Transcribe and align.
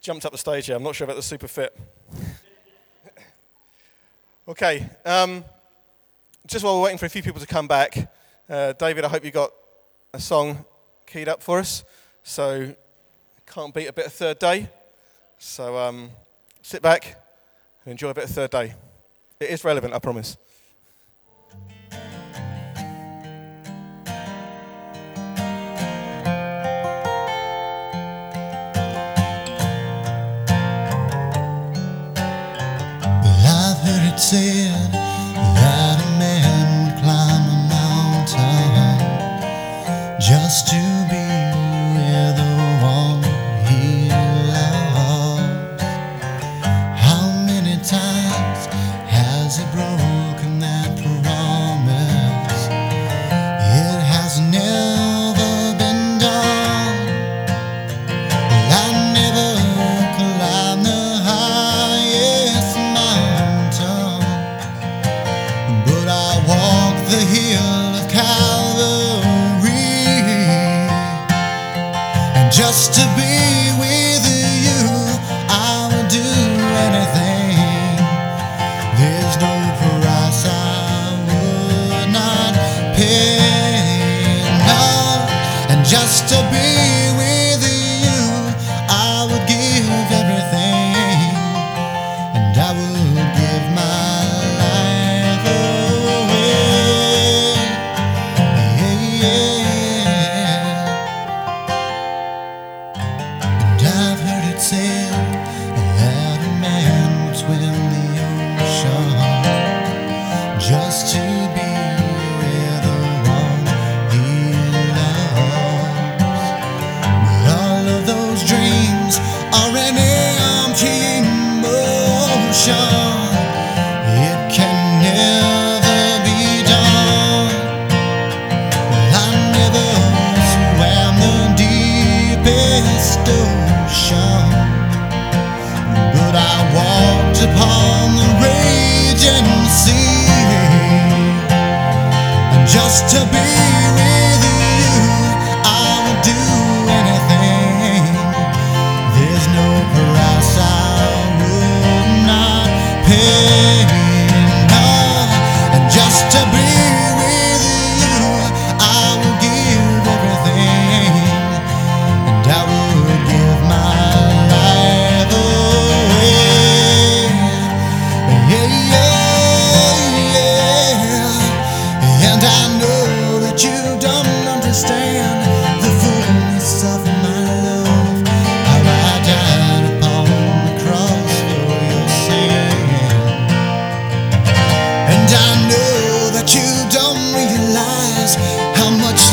jumped 0.00 0.24
up 0.24 0.32
the 0.32 0.38
stage 0.38 0.66
here. 0.66 0.76
I'm 0.76 0.82
not 0.82 0.94
sure 0.94 1.04
about 1.04 1.16
the 1.16 1.22
super 1.22 1.48
fit. 1.48 1.76
okay, 4.48 4.88
um, 5.04 5.44
just 6.46 6.64
while 6.64 6.78
we're 6.78 6.84
waiting 6.84 6.98
for 6.98 7.06
a 7.06 7.10
few 7.10 7.22
people 7.22 7.40
to 7.40 7.46
come 7.46 7.68
back, 7.68 8.10
uh, 8.48 8.72
David, 8.72 9.04
I 9.04 9.08
hope 9.08 9.24
you 9.24 9.30
got 9.30 9.52
a 10.14 10.20
song 10.20 10.64
keyed 11.06 11.28
up 11.28 11.42
for 11.42 11.58
us. 11.58 11.84
So, 12.22 12.74
can't 13.46 13.74
beat 13.74 13.88
a 13.88 13.92
bit 13.92 14.06
of 14.06 14.12
Third 14.12 14.38
Day. 14.38 14.68
So, 15.38 15.76
um, 15.76 16.10
sit 16.62 16.80
back 16.82 17.16
and 17.84 17.92
enjoy 17.92 18.10
a 18.10 18.14
bit 18.14 18.24
of 18.24 18.30
Third 18.30 18.50
Day. 18.50 18.74
It 19.38 19.50
is 19.50 19.64
relevant, 19.64 19.92
I 19.92 19.98
promise. 19.98 20.36
Said 34.20 34.69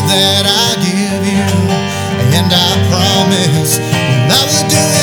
that 0.08 0.46
I 0.48 0.68
give 0.80 1.24
you. 1.28 1.48
And 2.38 2.50
I 2.52 2.72
promise 2.90 3.78
that 3.78 4.32
I 4.32 4.42
will 4.48 4.68
do 4.70 4.78
it 4.78 4.97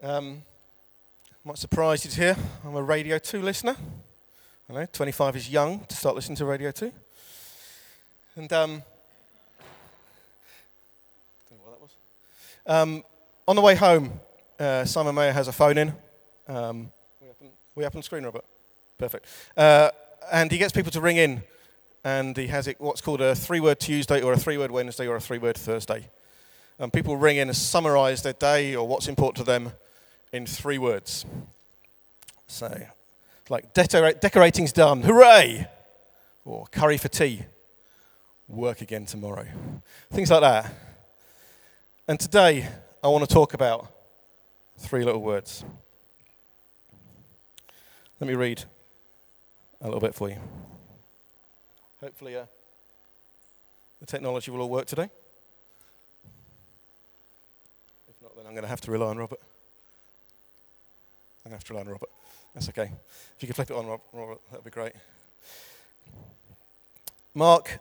Um, 0.00 0.42
might 1.42 1.58
surprise 1.58 2.04
you 2.04 2.10
to 2.12 2.16
hear 2.16 2.36
I'm 2.64 2.76
a 2.76 2.82
Radio 2.82 3.18
2 3.18 3.42
listener. 3.42 3.74
I 4.70 4.72
know, 4.72 4.86
25 4.92 5.34
is 5.34 5.50
young 5.50 5.80
to 5.86 5.96
start 5.96 6.14
listening 6.14 6.36
to 6.36 6.44
Radio 6.44 6.70
2. 6.70 6.92
And 8.36 8.52
um, 8.52 8.70
don't 11.50 11.58
know 11.58 11.64
what 11.64 11.72
that 11.72 11.80
was. 11.80 11.90
Um, 12.64 13.02
on 13.48 13.56
the 13.56 13.62
way 13.62 13.74
home, 13.74 14.12
uh, 14.60 14.84
Simon 14.84 15.16
Mayo 15.16 15.32
has 15.32 15.48
a 15.48 15.52
phone 15.52 15.76
in. 15.78 15.88
Um, 16.46 16.92
we, 17.20 17.28
up 17.28 17.36
on, 17.42 17.48
we 17.74 17.84
up 17.84 17.96
on 17.96 18.02
screen, 18.04 18.22
Robert? 18.22 18.44
Perfect. 18.98 19.26
Uh, 19.56 19.90
and 20.30 20.52
he 20.52 20.58
gets 20.58 20.72
people 20.72 20.92
to 20.92 21.00
ring 21.00 21.16
in, 21.16 21.42
and 22.04 22.36
he 22.36 22.46
has 22.46 22.68
it 22.68 22.80
what's 22.80 23.00
called 23.00 23.20
a 23.20 23.34
three-word 23.34 23.80
Tuesday, 23.80 24.22
or 24.22 24.32
a 24.32 24.38
three-word 24.38 24.70
Wednesday, 24.70 25.08
or 25.08 25.16
a 25.16 25.20
three-word 25.20 25.56
Thursday. 25.56 26.08
And 26.78 26.92
people 26.92 27.16
ring 27.16 27.38
in 27.38 27.48
and 27.48 27.56
summarize 27.56 28.22
their 28.22 28.34
day 28.34 28.76
or 28.76 28.86
what's 28.86 29.08
important 29.08 29.38
to 29.38 29.42
them 29.42 29.72
in 30.32 30.46
three 30.46 30.78
words. 30.78 31.24
So, 32.46 32.86
like 33.48 33.74
decora- 33.74 34.20
decorating's 34.20 34.72
done, 34.72 35.02
hooray! 35.02 35.68
Or 36.44 36.66
curry 36.70 36.96
for 36.96 37.08
tea, 37.08 37.42
work 38.48 38.80
again 38.80 39.06
tomorrow. 39.06 39.46
Things 40.10 40.30
like 40.30 40.40
that. 40.40 40.72
And 42.06 42.18
today, 42.18 42.66
I 43.04 43.08
want 43.08 43.28
to 43.28 43.32
talk 43.32 43.52
about 43.52 43.92
Three 44.78 45.04
little 45.04 45.20
words. 45.20 45.64
Let 48.20 48.28
me 48.28 48.34
read 48.34 48.62
a 49.80 49.84
little 49.84 50.00
bit 50.00 50.14
for 50.14 50.28
you. 50.28 50.36
Hopefully, 52.00 52.36
uh, 52.36 52.46
the 54.00 54.06
technology 54.06 54.52
will 54.52 54.60
all 54.60 54.68
work 54.68 54.86
today. 54.86 55.10
If 58.08 58.22
not, 58.22 58.36
then 58.36 58.46
I'm 58.46 58.52
going 58.52 58.62
to 58.62 58.68
have 58.68 58.80
to 58.82 58.90
rely 58.92 59.08
on 59.08 59.18
Robert. 59.18 59.40
I'm 61.48 61.52
going 61.52 61.60
to 61.60 61.64
have 61.64 61.68
to 61.68 61.72
rely 61.72 61.86
on 61.86 61.92
Robert. 61.92 62.10
That's 62.52 62.68
okay. 62.68 62.92
If 63.34 63.42
you 63.42 63.46
could 63.46 63.56
flip 63.56 63.70
it 63.70 63.74
on, 63.74 63.86
Robert, 63.86 64.40
that 64.50 64.58
would 64.58 64.64
be 64.64 64.70
great. 64.70 64.92
Mark 67.32 67.78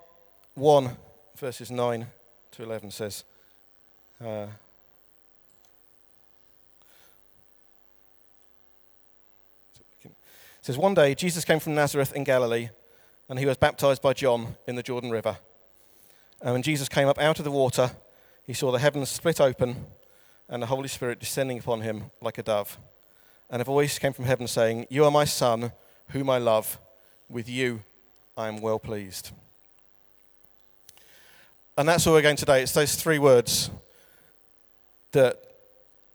1, 0.55 0.89
verses 1.35 1.69
9 1.69 2.07
to 2.51 2.63
11 2.63 2.91
says, 2.91 3.25
uh, 4.23 4.45
says, 10.61 10.77
One 10.77 10.93
day 10.93 11.13
Jesus 11.13 11.43
came 11.43 11.59
from 11.59 11.75
Nazareth 11.75 12.13
in 12.15 12.23
Galilee, 12.23 12.69
and 13.27 13.37
he 13.37 13.45
was 13.45 13.57
baptized 13.57 14.01
by 14.01 14.13
John 14.13 14.55
in 14.65 14.77
the 14.77 14.83
Jordan 14.83 15.11
River. 15.11 15.39
And 16.41 16.53
when 16.53 16.63
Jesus 16.63 16.87
came 16.87 17.09
up 17.09 17.19
out 17.19 17.39
of 17.39 17.43
the 17.43 17.51
water, 17.51 17.91
he 18.45 18.53
saw 18.53 18.71
the 18.71 18.79
heavens 18.79 19.09
split 19.09 19.41
open 19.41 19.87
and 20.47 20.63
the 20.63 20.67
Holy 20.67 20.87
Spirit 20.87 21.19
descending 21.19 21.59
upon 21.59 21.81
him 21.81 22.11
like 22.21 22.37
a 22.37 22.43
dove. 22.43 22.77
And 23.49 23.61
a 23.61 23.65
voice 23.65 23.97
came 23.97 24.13
from 24.13 24.25
heaven 24.25 24.47
saying, 24.47 24.87
You 24.89 25.05
are 25.05 25.11
my 25.11 25.25
Son, 25.25 25.71
whom 26.09 26.29
I 26.29 26.37
love. 26.37 26.79
With 27.29 27.49
you 27.49 27.81
I 28.37 28.47
am 28.47 28.61
well 28.61 28.79
pleased. 28.79 29.31
And 31.77 31.87
that's 31.87 32.07
all 32.07 32.13
we're 32.13 32.21
going 32.21 32.35
today. 32.35 32.63
It's 32.63 32.71
those 32.71 32.95
three 32.95 33.19
words 33.19 33.69
that 35.11 35.39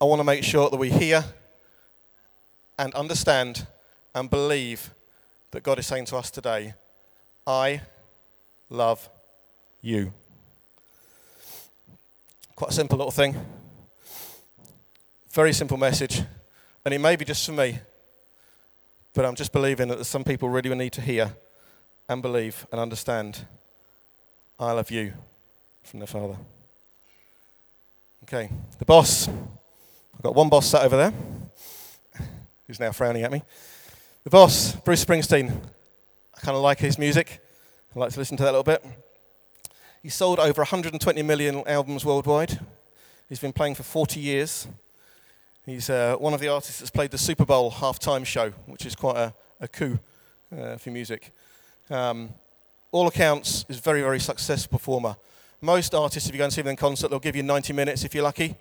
I 0.00 0.04
want 0.04 0.20
to 0.20 0.24
make 0.24 0.42
sure 0.42 0.68
that 0.68 0.76
we 0.76 0.90
hear 0.90 1.24
and 2.78 2.92
understand 2.94 3.66
and 4.14 4.28
believe 4.28 4.90
that 5.52 5.62
God 5.62 5.78
is 5.78 5.86
saying 5.86 6.06
to 6.06 6.16
us 6.16 6.30
today, 6.30 6.74
I 7.46 7.80
love 8.68 9.08
you. 9.80 10.12
Quite 12.56 12.70
a 12.70 12.74
simple 12.74 12.98
little 12.98 13.12
thing. 13.12 13.36
Very 15.30 15.52
simple 15.52 15.76
message. 15.76 16.22
And 16.84 16.92
it 16.92 16.98
may 16.98 17.16
be 17.16 17.24
just 17.24 17.46
for 17.46 17.52
me, 17.52 17.78
but 19.14 19.24
I'm 19.24 19.36
just 19.36 19.52
believing 19.52 19.88
that 19.88 20.04
some 20.04 20.24
people 20.24 20.48
really 20.48 20.74
need 20.74 20.92
to 20.94 21.00
hear 21.00 21.36
and 22.08 22.20
believe 22.20 22.66
and 22.72 22.80
understand 22.80 23.46
I 24.58 24.72
love 24.72 24.90
you 24.90 25.12
from 25.82 26.00
their 26.00 26.06
father. 26.06 26.36
Okay, 28.24 28.50
the 28.78 28.84
boss. 28.84 29.28
I've 29.28 30.22
got 30.22 30.34
one 30.34 30.48
boss 30.48 30.66
sat 30.66 30.84
over 30.84 30.96
there 30.96 31.12
who's 32.66 32.78
now 32.78 32.92
frowning 32.92 33.22
at 33.22 33.32
me. 33.32 33.42
The 34.24 34.30
boss, 34.30 34.74
Bruce 34.76 35.04
Springsteen. 35.04 35.50
I 35.50 36.40
kind 36.40 36.56
of 36.56 36.62
like 36.62 36.78
his 36.78 36.98
music. 36.98 37.40
I 37.94 37.98
like 37.98 38.12
to 38.12 38.18
listen 38.18 38.36
to 38.36 38.44
that 38.44 38.50
a 38.50 38.56
little 38.58 38.64
bit. 38.64 38.84
He 40.02 40.08
sold 40.08 40.38
over 40.38 40.62
120 40.62 41.22
million 41.22 41.62
albums 41.66 42.04
worldwide. 42.04 42.58
He's 43.28 43.40
been 43.40 43.52
playing 43.52 43.74
for 43.74 43.82
40 43.82 44.20
years. 44.20 44.68
He's 45.64 45.88
uh, 45.88 46.16
one 46.18 46.34
of 46.34 46.40
the 46.40 46.48
artists 46.48 46.80
that's 46.80 46.90
played 46.90 47.12
the 47.12 47.18
Super 47.18 47.44
Bowl 47.44 47.70
halftime 47.70 48.26
show, 48.26 48.50
which 48.66 48.84
is 48.84 48.96
quite 48.96 49.16
a, 49.16 49.32
a 49.60 49.68
coup 49.68 49.96
uh, 50.58 50.76
for 50.76 50.90
music. 50.90 51.30
Um, 51.88 52.30
all 52.90 53.06
accounts, 53.06 53.64
is 53.68 53.78
a 53.78 53.80
very, 53.80 54.02
very 54.02 54.18
successful 54.18 54.76
performer. 54.76 55.14
Most 55.60 55.94
artists, 55.94 56.28
if 56.28 56.34
you 56.34 56.38
go 56.38 56.44
and 56.44 56.52
see 56.52 56.62
them 56.62 56.70
in 56.70 56.76
concert, 56.76 57.10
they'll 57.10 57.20
give 57.20 57.36
you 57.36 57.44
90 57.44 57.72
minutes 57.74 58.02
if 58.02 58.12
you're 58.12 58.24
lucky. 58.24 58.56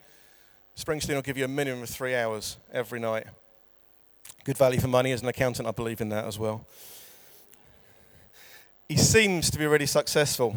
Springsteen 0.77 1.15
will 1.15 1.23
give 1.23 1.39
you 1.39 1.45
a 1.45 1.47
minimum 1.47 1.81
of 1.81 1.89
three 1.89 2.15
hours 2.15 2.57
every 2.71 2.99
night. 2.99 3.25
Good 4.43 4.59
value 4.59 4.79
for 4.79 4.87
money. 4.87 5.11
As 5.11 5.23
an 5.23 5.27
accountant, 5.27 5.67
I 5.67 5.71
believe 5.71 6.01
in 6.01 6.09
that 6.09 6.25
as 6.25 6.37
well. 6.37 6.67
He 8.87 8.97
seems 8.97 9.49
to 9.49 9.57
be 9.57 9.65
really 9.65 9.87
successful, 9.87 10.55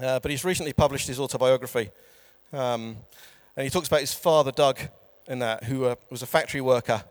uh, 0.00 0.18
but 0.18 0.30
he's 0.30 0.46
recently 0.46 0.72
published 0.72 1.08
his 1.08 1.20
autobiography. 1.20 1.90
Um, 2.54 2.96
and 3.54 3.64
he 3.64 3.70
talks 3.70 3.88
about 3.88 4.00
his 4.00 4.14
father, 4.14 4.50
Doug, 4.50 4.78
in 5.28 5.38
that, 5.40 5.64
who 5.64 5.84
uh, 5.84 5.96
was 6.10 6.22
a 6.22 6.26
factory 6.26 6.60
worker. 6.60 7.02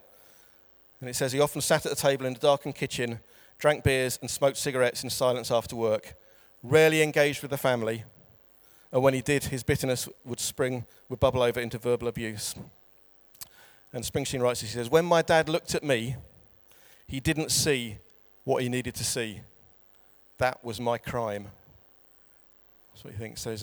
And 1.00 1.10
it 1.10 1.16
says 1.16 1.32
he 1.32 1.40
often 1.40 1.62
sat 1.62 1.86
at 1.86 1.90
the 1.90 1.96
table 1.96 2.26
in 2.26 2.34
the 2.34 2.40
darkened 2.40 2.76
kitchen, 2.76 3.20
drank 3.60 3.84
beers, 3.84 4.18
and 4.22 4.30
smoked 4.30 4.58
cigarettes 4.58 5.04
in 5.04 5.10
silence 5.10 5.52
after 5.52 5.76
work, 5.76 6.16
rarely 6.64 7.02
engaged 7.02 7.42
with 7.42 7.52
the 7.52 7.58
family. 7.58 8.04
And 8.92 9.04
when 9.04 9.14
he 9.14 9.22
did, 9.22 9.46
his 9.46 9.64
bitterness 9.64 10.08
would 10.24 10.40
spring, 10.40 10.86
would 11.10 11.20
bubble 11.20 11.42
over 11.42 11.60
into 11.60 11.78
verbal 11.78 12.08
abuse. 12.08 12.56
And 13.92 14.04
Springsteen 14.04 14.42
writes, 14.42 14.62
he 14.62 14.68
says, 14.68 14.90
When 14.90 15.06
my 15.06 15.22
dad 15.22 15.50
looked 15.50 15.76
at 15.76 15.84
me, 15.84 16.16
he 17.08 17.20
didn't 17.20 17.52
see 17.52 17.98
what 18.44 18.64
he 18.64 18.70
needed 18.70 18.96
to 18.96 19.04
see. 19.04 19.42
That 20.38 20.64
was 20.64 20.80
my 20.80 20.98
crime. 20.98 21.48
That's 22.92 23.04
what 23.04 23.14
he 23.14 23.20
thinks. 23.20 23.42
So 23.42 23.56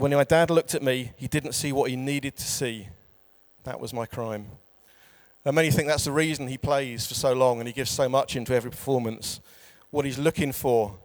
when 0.00 0.12
my 0.12 0.24
dad 0.24 0.48
looked 0.48 0.74
at 0.74 0.82
me, 0.82 1.12
he 1.18 1.28
didn't 1.28 1.52
see 1.52 1.72
what 1.72 1.90
he 1.90 1.96
needed 1.96 2.34
to 2.34 2.42
see. 2.42 2.88
That 3.64 3.78
was 3.78 3.92
my 3.92 4.06
crime. 4.06 4.46
And 5.44 5.54
many 5.54 5.70
think 5.70 5.88
that's 5.88 6.04
the 6.04 6.12
reason 6.12 6.48
he 6.48 6.56
plays 6.56 7.06
for 7.06 7.12
so 7.12 7.34
long 7.34 7.58
and 7.58 7.68
he 7.68 7.74
gives 7.74 7.90
so 7.90 8.08
much 8.08 8.34
into 8.34 8.54
every 8.54 8.70
performance. 8.70 9.40
What 9.90 10.06
he's 10.06 10.18
looking 10.18 10.52
for 10.52 10.96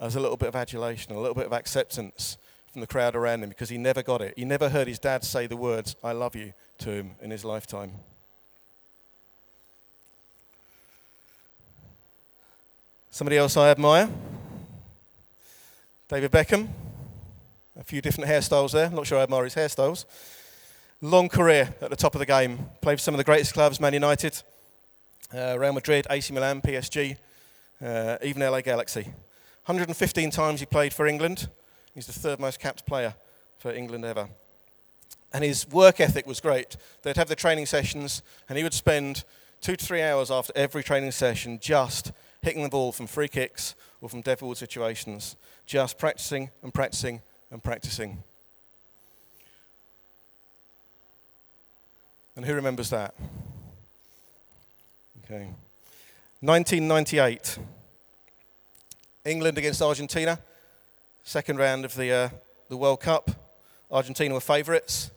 is 0.00 0.16
a 0.16 0.20
little 0.20 0.36
bit 0.36 0.48
of 0.48 0.56
adulation, 0.56 1.12
a 1.14 1.20
little 1.20 1.34
bit 1.34 1.46
of 1.46 1.52
acceptance 1.52 2.38
from 2.72 2.80
the 2.80 2.88
crowd 2.88 3.14
around 3.14 3.44
him 3.44 3.50
because 3.50 3.68
he 3.68 3.78
never 3.78 4.02
got 4.02 4.20
it. 4.20 4.34
He 4.36 4.44
never 4.44 4.68
heard 4.68 4.88
his 4.88 4.98
dad 4.98 5.22
say 5.22 5.46
the 5.46 5.56
words, 5.56 5.94
I 6.02 6.10
love 6.10 6.34
you, 6.34 6.52
to 6.78 6.90
him 6.90 7.12
in 7.22 7.30
his 7.30 7.44
lifetime. 7.44 7.92
Somebody 13.12 13.36
else 13.36 13.56
I 13.56 13.70
admire 13.70 14.08
David 16.08 16.32
Beckham. 16.32 16.68
A 17.80 17.82
few 17.82 18.02
different 18.02 18.28
hairstyles 18.28 18.72
there. 18.72 18.88
I'm 18.88 18.94
Not 18.94 19.06
sure 19.06 19.18
I 19.18 19.22
admire 19.22 19.44
his 19.44 19.54
hairstyles. 19.54 20.04
Long 21.00 21.30
career 21.30 21.74
at 21.80 21.88
the 21.88 21.96
top 21.96 22.14
of 22.14 22.18
the 22.18 22.26
game. 22.26 22.66
Played 22.82 22.96
for 22.96 23.02
some 23.02 23.14
of 23.14 23.18
the 23.18 23.24
greatest 23.24 23.54
clubs 23.54 23.80
Man 23.80 23.94
United, 23.94 24.42
uh, 25.34 25.56
Real 25.58 25.72
Madrid, 25.72 26.06
AC 26.10 26.30
Milan, 26.34 26.60
PSG, 26.60 27.16
uh, 27.82 28.18
even 28.22 28.42
LA 28.42 28.60
Galaxy. 28.60 29.04
115 29.64 30.30
times 30.30 30.60
he 30.60 30.66
played 30.66 30.92
for 30.92 31.06
England. 31.06 31.48
He's 31.94 32.06
the 32.06 32.12
third 32.12 32.38
most 32.38 32.60
capped 32.60 32.84
player 32.84 33.14
for 33.58 33.72
England 33.72 34.04
ever. 34.04 34.28
And 35.32 35.42
his 35.42 35.66
work 35.66 36.00
ethic 36.00 36.26
was 36.26 36.38
great. 36.38 36.76
They'd 37.02 37.16
have 37.16 37.28
their 37.28 37.34
training 37.34 37.64
sessions, 37.64 38.20
and 38.50 38.58
he 38.58 38.62
would 38.62 38.74
spend 38.74 39.24
two 39.62 39.76
to 39.76 39.82
three 39.86 40.02
hours 40.02 40.30
after 40.30 40.52
every 40.54 40.84
training 40.84 41.12
session 41.12 41.58
just 41.62 42.12
hitting 42.42 42.62
the 42.62 42.68
ball 42.68 42.92
from 42.92 43.06
free 43.06 43.28
kicks 43.28 43.74
or 44.02 44.10
from 44.10 44.22
deadball 44.22 44.54
situations, 44.54 45.36
just 45.64 45.98
practicing 45.98 46.50
and 46.62 46.74
practicing 46.74 47.22
and 47.50 47.62
practicing. 47.62 48.22
And 52.36 52.44
who 52.44 52.54
remembers 52.54 52.90
that? 52.90 53.14
Okay. 55.24 55.48
1998. 56.40 57.58
England 59.24 59.58
against 59.58 59.82
Argentina. 59.82 60.38
Second 61.24 61.58
round 61.58 61.84
of 61.84 61.94
the, 61.94 62.10
uh, 62.10 62.28
the 62.68 62.76
World 62.76 63.00
Cup. 63.00 63.30
Argentina 63.90 64.32
were 64.32 64.40
favourites. 64.40 65.10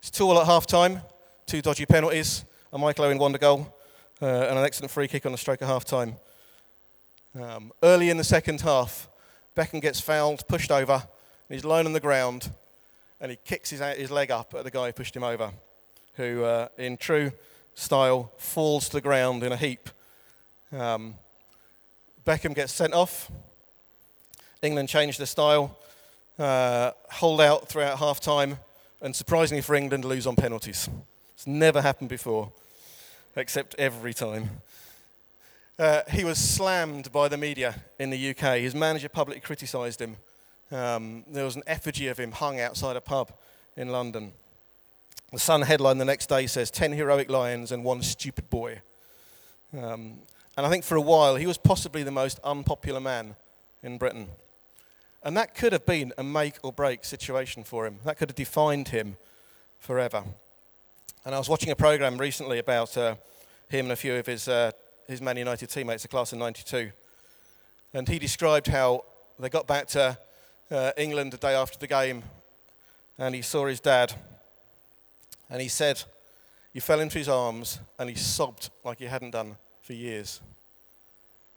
It's 0.00 0.10
two 0.10 0.24
all 0.24 0.40
at 0.40 0.46
half 0.46 0.66
time. 0.66 1.02
Two 1.46 1.60
dodgy 1.60 1.84
penalties. 1.84 2.44
A 2.72 2.78
Michael 2.78 3.04
Owen 3.04 3.18
wonder 3.18 3.38
goal. 3.38 3.76
Uh, 4.22 4.26
and 4.48 4.58
an 4.58 4.64
excellent 4.64 4.90
free 4.90 5.08
kick 5.08 5.26
on 5.26 5.32
the 5.32 5.38
stroke 5.38 5.60
of 5.60 5.68
half 5.68 5.84
time. 5.84 6.16
Um, 7.38 7.72
early 7.82 8.10
in 8.10 8.16
the 8.16 8.24
second 8.24 8.60
half, 8.60 9.08
Beckham 9.56 9.82
gets 9.82 10.00
fouled, 10.00 10.46
pushed 10.48 10.70
over, 10.70 11.02
and 11.48 11.54
he's 11.54 11.64
lying 11.64 11.86
on 11.86 11.92
the 11.92 12.00
ground, 12.00 12.50
and 13.20 13.30
he 13.30 13.38
kicks 13.44 13.70
his, 13.70 13.80
his 13.80 14.10
leg 14.10 14.30
up 14.30 14.54
at 14.54 14.64
the 14.64 14.70
guy 14.70 14.86
who 14.86 14.92
pushed 14.92 15.14
him 15.14 15.24
over, 15.24 15.50
who, 16.14 16.44
uh, 16.44 16.68
in 16.78 16.96
true 16.96 17.32
style, 17.74 18.32
falls 18.38 18.88
to 18.88 18.94
the 18.94 19.00
ground 19.00 19.42
in 19.42 19.52
a 19.52 19.56
heap. 19.56 19.90
Um, 20.72 21.14
Beckham 22.24 22.54
gets 22.54 22.72
sent 22.72 22.94
off. 22.94 23.30
England 24.62 24.88
changed 24.88 25.18
their 25.18 25.26
style, 25.26 25.76
uh, 26.38 26.92
hold 27.10 27.40
out 27.40 27.68
throughout 27.68 27.98
half 27.98 28.20
time, 28.20 28.58
and 29.02 29.14
surprisingly 29.14 29.60
for 29.60 29.74
England, 29.74 30.06
lose 30.06 30.26
on 30.26 30.36
penalties. 30.36 30.88
It's 31.34 31.46
never 31.46 31.82
happened 31.82 32.08
before, 32.08 32.50
except 33.36 33.74
every 33.78 34.14
time. 34.14 34.62
Uh, 35.78 36.00
he 36.08 36.24
was 36.24 36.38
slammed 36.38 37.12
by 37.12 37.28
the 37.28 37.36
media 37.36 37.74
in 37.98 38.08
the 38.08 38.30
UK. 38.30 38.60
His 38.60 38.74
manager 38.74 39.10
publicly 39.10 39.40
criticised 39.40 40.00
him 40.00 40.16
um, 40.74 41.24
there 41.28 41.44
was 41.44 41.56
an 41.56 41.62
effigy 41.66 42.08
of 42.08 42.18
him 42.18 42.32
hung 42.32 42.58
outside 42.58 42.96
a 42.96 43.00
pub 43.00 43.32
in 43.76 43.88
London. 43.88 44.32
The 45.32 45.38
Sun 45.38 45.62
headline 45.62 45.98
the 45.98 46.04
next 46.04 46.28
day 46.28 46.46
says 46.46 46.70
10 46.70 46.92
heroic 46.92 47.30
lions 47.30 47.72
and 47.72 47.84
one 47.84 48.02
stupid 48.02 48.50
boy. 48.50 48.80
Um, 49.72 50.18
and 50.56 50.66
I 50.66 50.68
think 50.68 50.84
for 50.84 50.96
a 50.96 51.00
while 51.00 51.36
he 51.36 51.46
was 51.46 51.58
possibly 51.58 52.02
the 52.02 52.10
most 52.10 52.40
unpopular 52.42 53.00
man 53.00 53.36
in 53.82 53.98
Britain. 53.98 54.28
And 55.22 55.36
that 55.36 55.54
could 55.54 55.72
have 55.72 55.86
been 55.86 56.12
a 56.18 56.24
make 56.24 56.56
or 56.62 56.72
break 56.72 57.04
situation 57.04 57.64
for 57.64 57.86
him. 57.86 57.98
That 58.04 58.18
could 58.18 58.28
have 58.30 58.36
defined 58.36 58.88
him 58.88 59.16
forever. 59.78 60.24
And 61.24 61.34
I 61.34 61.38
was 61.38 61.48
watching 61.48 61.70
a 61.70 61.76
program 61.76 62.18
recently 62.18 62.58
about 62.58 62.96
uh, 62.96 63.14
him 63.68 63.86
and 63.86 63.92
a 63.92 63.96
few 63.96 64.14
of 64.14 64.26
his, 64.26 64.48
uh, 64.48 64.72
his 65.08 65.22
Man 65.22 65.36
United 65.36 65.70
teammates, 65.70 66.02
the 66.02 66.08
class 66.08 66.32
of 66.32 66.38
92. 66.38 66.90
And 67.94 68.08
he 68.08 68.18
described 68.18 68.66
how 68.66 69.04
they 69.38 69.48
got 69.48 69.66
back 69.66 69.86
to 69.88 70.18
uh, 70.70 70.92
England 70.96 71.32
the 71.32 71.36
day 71.36 71.54
after 71.54 71.78
the 71.78 71.86
game 71.86 72.22
and 73.18 73.34
he 73.34 73.42
saw 73.42 73.66
his 73.66 73.80
dad. 73.80 74.14
And 75.50 75.60
he 75.60 75.68
said, 75.68 76.02
he 76.72 76.80
fell 76.80 77.00
into 77.00 77.18
his 77.18 77.28
arms 77.28 77.78
and 77.98 78.08
he 78.08 78.16
sobbed 78.16 78.70
like 78.84 78.98
he 78.98 79.04
hadn't 79.04 79.30
done 79.30 79.56
for 79.82 79.92
years. 79.92 80.40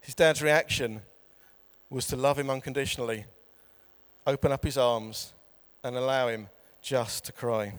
His 0.01 0.13
dad's 0.13 0.41
reaction 0.41 1.01
was 1.89 2.05
to 2.07 2.15
love 2.15 2.37
him 2.37 2.49
unconditionally, 2.49 3.25
open 4.25 4.51
up 4.51 4.63
his 4.63 4.77
arms, 4.77 5.33
and 5.83 5.95
allow 5.95 6.27
him 6.27 6.47
just 6.81 7.25
to 7.25 7.31
cry. 7.31 7.73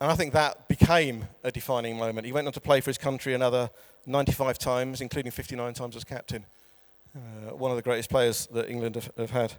And 0.00 0.10
I 0.10 0.14
think 0.14 0.34
that 0.34 0.68
became 0.68 1.24
a 1.42 1.50
defining 1.50 1.96
moment. 1.96 2.26
He 2.26 2.32
went 2.32 2.46
on 2.46 2.52
to 2.52 2.60
play 2.60 2.80
for 2.80 2.90
his 2.90 2.98
country 2.98 3.32
another 3.34 3.70
95 4.04 4.58
times, 4.58 5.00
including 5.00 5.32
59 5.32 5.72
times 5.74 5.96
as 5.96 6.04
captain. 6.04 6.44
Uh, 7.16 7.54
one 7.54 7.70
of 7.70 7.76
the 7.76 7.82
greatest 7.82 8.10
players 8.10 8.46
that 8.48 8.68
England 8.68 8.94
have, 8.94 9.10
have 9.16 9.30
had. 9.30 9.54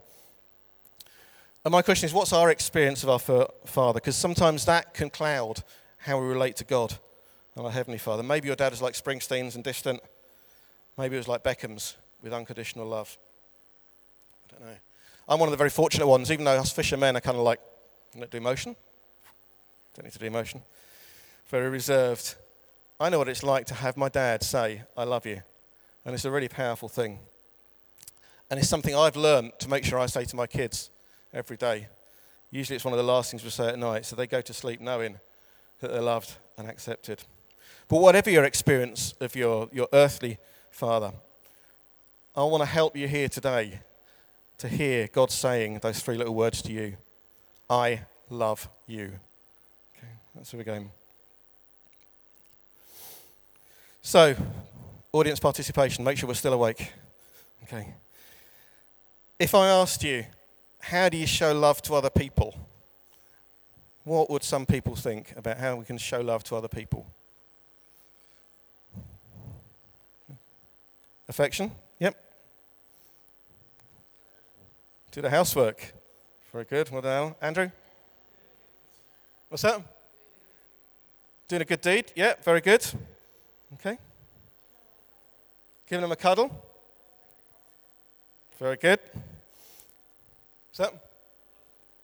And 1.65 1.71
my 1.71 1.81
question 1.81 2.05
is 2.05 2.13
what's 2.13 2.31
our 2.31 2.51
experience 2.51 3.03
of 3.03 3.09
our 3.09 3.47
Father? 3.65 3.99
Because 3.99 4.15
sometimes 4.15 4.65
that 4.65 4.93
can 4.93 5.09
cloud 5.09 5.63
how 5.97 6.19
we 6.19 6.27
relate 6.27 6.55
to 6.57 6.63
God 6.63 6.97
and 7.55 7.65
our 7.65 7.71
Heavenly 7.71 7.97
Father. 7.97 8.21
Maybe 8.21 8.47
your 8.47 8.55
dad 8.55 8.73
is 8.73 8.81
like 8.81 8.93
Springsteen's 8.93 9.55
and 9.55 9.63
distant. 9.63 10.01
Maybe 10.97 11.15
it 11.15 11.19
was 11.19 11.27
like 11.27 11.43
Beckham's 11.43 11.97
with 12.21 12.31
unconditional 12.31 12.85
love. 12.85 13.17
I 14.45 14.55
don't 14.55 14.65
know. 14.67 14.77
I'm 15.27 15.39
one 15.39 15.49
of 15.49 15.51
the 15.51 15.57
very 15.57 15.71
fortunate 15.71 16.07
ones, 16.07 16.31
even 16.31 16.45
though 16.45 16.51
us 16.51 16.71
fishermen 16.71 17.17
are 17.17 17.21
kind 17.21 17.37
of 17.37 17.43
like, 17.43 17.59
don't 18.15 18.29
do 18.29 18.39
motion. 18.39 18.75
Don't 19.95 20.05
need 20.05 20.13
to 20.13 20.19
do 20.19 20.29
motion. 20.29 20.61
Very 21.47 21.69
reserved. 21.69 22.35
I 22.99 23.09
know 23.09 23.17
what 23.17 23.29
it's 23.29 23.43
like 23.43 23.65
to 23.67 23.73
have 23.73 23.97
my 23.97 24.09
dad 24.09 24.43
say, 24.43 24.83
I 24.95 25.05
love 25.05 25.25
you. 25.25 25.41
And 26.05 26.13
it's 26.13 26.25
a 26.25 26.31
really 26.31 26.47
powerful 26.47 26.87
thing. 26.87 27.19
And 28.49 28.59
it's 28.59 28.69
something 28.69 28.95
I've 28.95 29.15
learned 29.15 29.51
to 29.59 29.69
make 29.69 29.83
sure 29.83 29.99
I 29.99 30.05
say 30.05 30.25
to 30.25 30.35
my 30.35 30.47
kids 30.47 30.89
every 31.33 31.57
day. 31.57 31.87
Usually 32.49 32.75
it's 32.75 32.85
one 32.85 32.93
of 32.93 32.97
the 32.97 33.03
last 33.03 33.31
things 33.31 33.43
we 33.43 33.49
say 33.49 33.67
at 33.67 33.77
night, 33.77 34.05
so 34.05 34.15
they 34.15 34.27
go 34.27 34.39
to 34.41 34.53
sleep 34.53 34.79
knowing 34.79 35.19
that 35.81 35.91
they're 35.91 36.01
loved 36.01 36.35
and 36.57 36.69
accepted. 36.69 37.23
But 37.89 37.99
whatever 37.99 38.29
your 38.29 38.45
experience 38.45 39.13
of 39.19 39.35
your, 39.35 39.69
your 39.73 39.87
earthly 39.91 40.37
father, 40.71 41.11
I 42.35 42.43
want 42.43 42.61
to 42.61 42.69
help 42.69 42.95
you 42.95 43.07
here 43.07 43.27
today 43.27 43.79
to 44.59 44.67
hear 44.67 45.07
God 45.07 45.31
saying 45.31 45.79
those 45.79 45.99
three 45.99 46.17
little 46.17 46.35
words 46.35 46.61
to 46.63 46.71
you 46.71 46.97
I 47.69 48.01
love 48.29 48.69
you. 48.87 49.11
Okay, 49.97 50.07
that's 50.33 50.53
where 50.53 50.59
we're 50.59 50.63
going. 50.63 50.89
So, 54.01 54.35
audience 55.11 55.39
participation, 55.39 56.05
make 56.05 56.17
sure 56.17 56.29
we're 56.29 56.35
still 56.35 56.53
awake. 56.53 56.93
Okay. 57.63 57.93
If 59.39 59.53
I 59.53 59.67
asked 59.67 60.03
you, 60.03 60.25
how 60.79 61.09
do 61.09 61.17
you 61.17 61.27
show 61.27 61.53
love 61.53 61.81
to 61.83 61.93
other 61.93 62.09
people? 62.09 62.55
What 64.03 64.29
would 64.29 64.43
some 64.43 64.65
people 64.65 64.95
think 64.95 65.33
about 65.35 65.57
how 65.57 65.75
we 65.75 65.85
can 65.85 65.97
show 65.97 66.21
love 66.21 66.43
to 66.45 66.55
other 66.55 66.67
people? 66.67 67.05
Affection? 71.29 71.71
Yep. 71.99 72.15
Do 75.11 75.21
the 75.21 75.29
housework. 75.29 75.93
Very 76.51 76.63
good. 76.63 76.89
Well 76.89 77.01
done. 77.01 77.35
Andrew? 77.41 77.69
What's 79.49 79.63
that? 79.63 79.81
Doing 81.47 81.61
a 81.61 81.65
good 81.65 81.81
deed? 81.81 82.11
Yeah, 82.15 82.33
very 82.43 82.61
good. 82.61 82.85
Okay. 83.73 83.97
Giving 85.87 86.01
them 86.01 86.11
a 86.11 86.15
cuddle? 86.15 86.49
Very 88.57 88.77
good. 88.77 88.99
Is 90.77 90.85
that? 90.85 90.93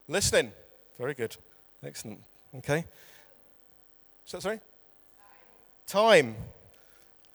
Listening. 0.08 0.52
Very 0.98 1.14
good. 1.14 1.38
Excellent. 1.86 2.20
Okay. 2.58 2.84
Is 4.26 4.32
that 4.32 4.42
sorry? 4.42 4.60
Time. 5.86 6.36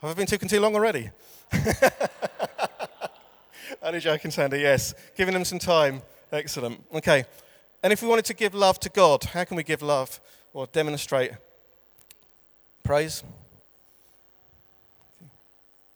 Have 0.02 0.10
I 0.10 0.14
been 0.14 0.26
talking 0.26 0.48
too 0.48 0.58
long 0.58 0.74
already? 0.74 1.10
Only 3.84 4.00
joking, 4.00 4.32
Sandy. 4.32 4.58
Yes. 4.58 4.94
Giving 5.16 5.32
them 5.32 5.44
some 5.44 5.60
time. 5.60 6.02
Excellent. 6.32 6.84
Okay. 6.92 7.24
And 7.84 7.92
if 7.92 8.02
we 8.02 8.08
wanted 8.08 8.24
to 8.24 8.34
give 8.34 8.52
love 8.52 8.80
to 8.80 8.88
God, 8.88 9.22
how 9.22 9.44
can 9.44 9.56
we 9.56 9.62
give 9.62 9.80
love 9.80 10.18
or 10.52 10.66
demonstrate 10.66 11.30
praise? 12.82 13.22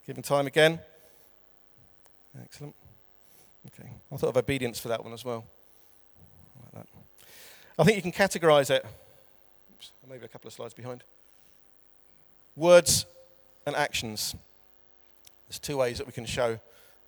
Giving 0.07 0.23
time 0.23 0.47
again. 0.47 0.79
Excellent. 2.41 2.77
I 4.13 4.17
thought 4.17 4.29
of 4.29 4.37
obedience 4.37 4.79
for 4.79 4.89
that 4.89 5.03
one 5.03 5.15
as 5.15 5.25
well. 5.25 5.45
I. 6.77 6.81
I 7.79 7.85
think 7.85 7.97
you 7.97 8.03
can 8.03 8.13
categorize 8.13 8.69
it. 8.69 8.85
Oops, 8.85 9.91
maybe 10.09 10.25
a 10.25 10.29
couple 10.29 10.49
of 10.49 10.53
slides 10.53 10.75
behind. 10.75 11.03
Words 12.55 13.07
and 13.65 13.75
actions. 13.75 14.35
There's 15.49 15.59
two 15.59 15.79
ways 15.79 15.97
that 15.99 16.07
we 16.07 16.13
can 16.13 16.27
show 16.27 16.61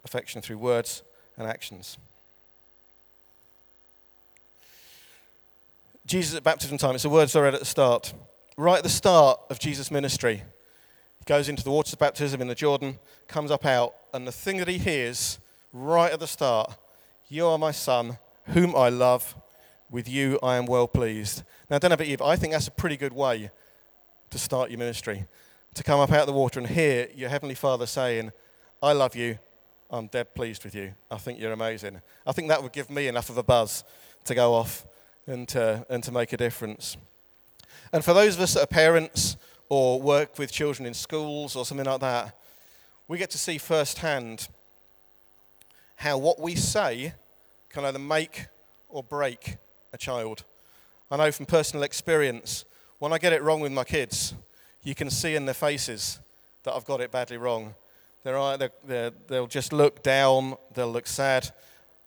affection 0.04 0.40
through 0.40 0.58
words 0.58 1.02
and 1.37 1.46
actions. 1.46 1.99
Jesus 6.06 6.34
at 6.34 6.42
baptism 6.42 6.78
time, 6.78 6.94
it's 6.94 7.02
the 7.02 7.11
words 7.11 7.37
I 7.37 7.40
read 7.40 7.54
at 7.54 7.61
the 7.61 7.66
start. 7.66 8.14
Right 8.56 8.78
at 8.78 8.82
the 8.82 8.88
start 8.88 9.40
of 9.50 9.58
Jesus' 9.58 9.90
ministry, 9.90 10.42
he 11.18 11.25
goes 11.26 11.49
into 11.49 11.64
the 11.64 11.70
waters 11.70 11.92
of 11.92 11.99
baptism 11.99 12.40
in 12.40 12.49
the 12.49 12.54
Jordan, 12.54 12.99
comes 13.28 13.50
up 13.50 13.66
out, 13.66 13.94
and 14.14 14.26
the 14.26 14.32
thing 14.32 14.58
that 14.58 14.68
he 14.68 14.78
hears 14.78 15.38
right 15.73 16.12
at 16.12 16.20
the 16.20 16.26
start 16.26 16.75
You 17.35 17.49
are 17.49 17.59
my 17.59 17.73
son, 17.73 18.19
whom 18.50 18.76
I 18.76 18.91
love. 18.91 19.35
With 19.91 20.09
you 20.09 20.38
I 20.41 20.55
am 20.55 20.67
well 20.67 20.87
pleased. 20.87 21.43
Now, 21.69 21.75
I 21.75 21.79
don't 21.81 21.88
know 21.88 21.95
about 21.95 22.07
you, 22.07 22.17
but 22.17 22.26
I 22.26 22.37
think 22.37 22.53
that's 22.53 22.69
a 22.69 22.71
pretty 22.71 22.97
good 22.97 23.12
way 23.12 23.50
to 24.31 24.38
start 24.38 24.71
your 24.71 24.79
ministry. 24.79 25.25
To 25.75 25.83
come 25.83 25.99
up 25.99 26.12
out 26.12 26.21
of 26.21 26.26
the 26.29 26.33
water 26.33 26.61
and 26.61 26.69
hear 26.69 27.09
your 27.12 27.29
Heavenly 27.29 27.57
Father 27.57 27.87
saying, 27.87 28.31
I 28.81 28.93
love 28.93 29.17
you. 29.17 29.41
I'm 29.91 30.07
dead 30.07 30.33
pleased 30.37 30.62
with 30.62 30.76
you. 30.76 30.95
I 31.11 31.17
think 31.17 31.41
you're 31.41 31.50
amazing. 31.50 32.00
I 32.25 32.31
think 32.31 32.47
that 32.50 32.62
would 32.62 32.71
give 32.71 32.88
me 32.88 33.09
enough 33.09 33.31
of 33.31 33.37
a 33.37 33.43
buzz 33.43 33.83
to 34.26 34.35
go 34.37 34.55
off 34.55 34.87
and 35.26 35.49
to, 35.49 35.85
and 35.91 36.05
to 36.05 36.12
make 36.12 36.33
a 36.33 36.37
difference. 36.37 36.97
And 37.93 38.05
for 38.05 38.14
those 38.14 38.37
of 38.37 38.43
us 38.43 38.55
that 38.55 38.62
are 38.62 38.67
parents 38.69 39.37
or 39.69 40.00
work 40.00 40.38
with 40.38 40.53
children 40.53 40.87
in 40.87 40.95
schools 40.95 41.57
or 41.57 41.64
something 41.64 41.87
like 41.87 42.00
that, 42.00 42.38
we 43.09 43.19
get 43.19 43.31
to 43.31 43.38
see 43.38 43.59
firsthand 43.59 44.47
how 45.97 46.17
what 46.17 46.38
we 46.38 46.55
say 46.55 47.12
can 47.75 47.85
either 47.85 47.99
make 47.99 48.47
or 48.88 49.02
break 49.02 49.57
a 49.93 49.99
child. 49.99 50.45
I 51.11 51.16
know 51.16 51.33
from 51.33 51.47
personal 51.47 51.83
experience, 51.83 52.64
when 53.00 53.12
I 53.12 53.19
get 53.19 53.33
it 53.33 53.43
wrong 53.43 53.61
with 53.61 53.73
my 53.73 53.83
kids, 53.83 54.33
you 54.85 54.95
can 54.95 55.11
see 55.11 55.35
in 55.35 55.45
their 55.45 55.54
faces 55.54 56.21
that 56.62 56.73
I've 56.73 56.85
got 56.85 57.00
it 57.00 57.11
badly 57.11 57.37
wrong. 57.37 57.75
They're 58.23 58.71
they're, 58.87 59.11
they'll 59.26 59.49
just 59.49 59.73
look 59.73 60.04
down, 60.04 60.54
they'll 60.73 60.90
look 60.90 61.09
sad, 61.09 61.50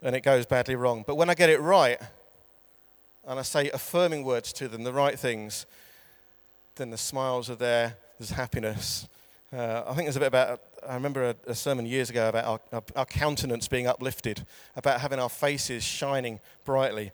and 0.01 0.15
it 0.15 0.21
goes 0.21 0.45
badly 0.45 0.75
wrong. 0.75 1.03
But 1.05 1.15
when 1.15 1.29
I 1.29 1.33
get 1.33 1.49
it 1.49 1.59
right, 1.59 1.99
and 3.27 3.37
I 3.37 3.43
say 3.43 3.69
affirming 3.69 4.23
words 4.23 4.53
to 4.53 4.69
them, 4.69 4.83
the 4.83 4.93
right 4.93 5.19
things, 5.19 5.65
then 6.77 6.91
the 6.91 6.97
smiles 6.97 7.49
are 7.49 7.55
there, 7.55 7.97
there's 8.17 8.31
happiness. 8.31 9.05
Uh, 9.51 9.83
I 9.85 9.93
think 9.93 10.05
there's 10.05 10.15
a 10.15 10.21
bit 10.21 10.27
about 10.27 10.61
I 10.87 10.93
remember 10.93 11.29
a, 11.29 11.35
a 11.47 11.55
sermon 11.55 11.85
years 11.85 12.09
ago 12.09 12.29
about 12.29 12.45
our, 12.45 12.59
our, 12.71 12.83
our 12.95 13.05
countenance 13.05 13.67
being 13.67 13.87
uplifted, 13.87 14.45
about 14.75 15.01
having 15.01 15.19
our 15.19 15.29
faces 15.29 15.83
shining 15.83 16.39
brightly. 16.65 17.11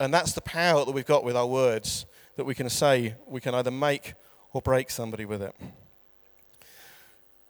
And 0.00 0.12
that's 0.12 0.32
the 0.32 0.40
power 0.40 0.84
that 0.84 0.92
we've 0.92 1.06
got 1.06 1.24
with 1.24 1.36
our 1.36 1.46
words 1.46 2.06
that 2.36 2.44
we 2.44 2.54
can 2.54 2.68
say, 2.68 3.14
we 3.26 3.40
can 3.40 3.54
either 3.54 3.70
make 3.70 4.14
or 4.52 4.62
break 4.62 4.90
somebody 4.90 5.24
with 5.24 5.42
it. 5.42 5.54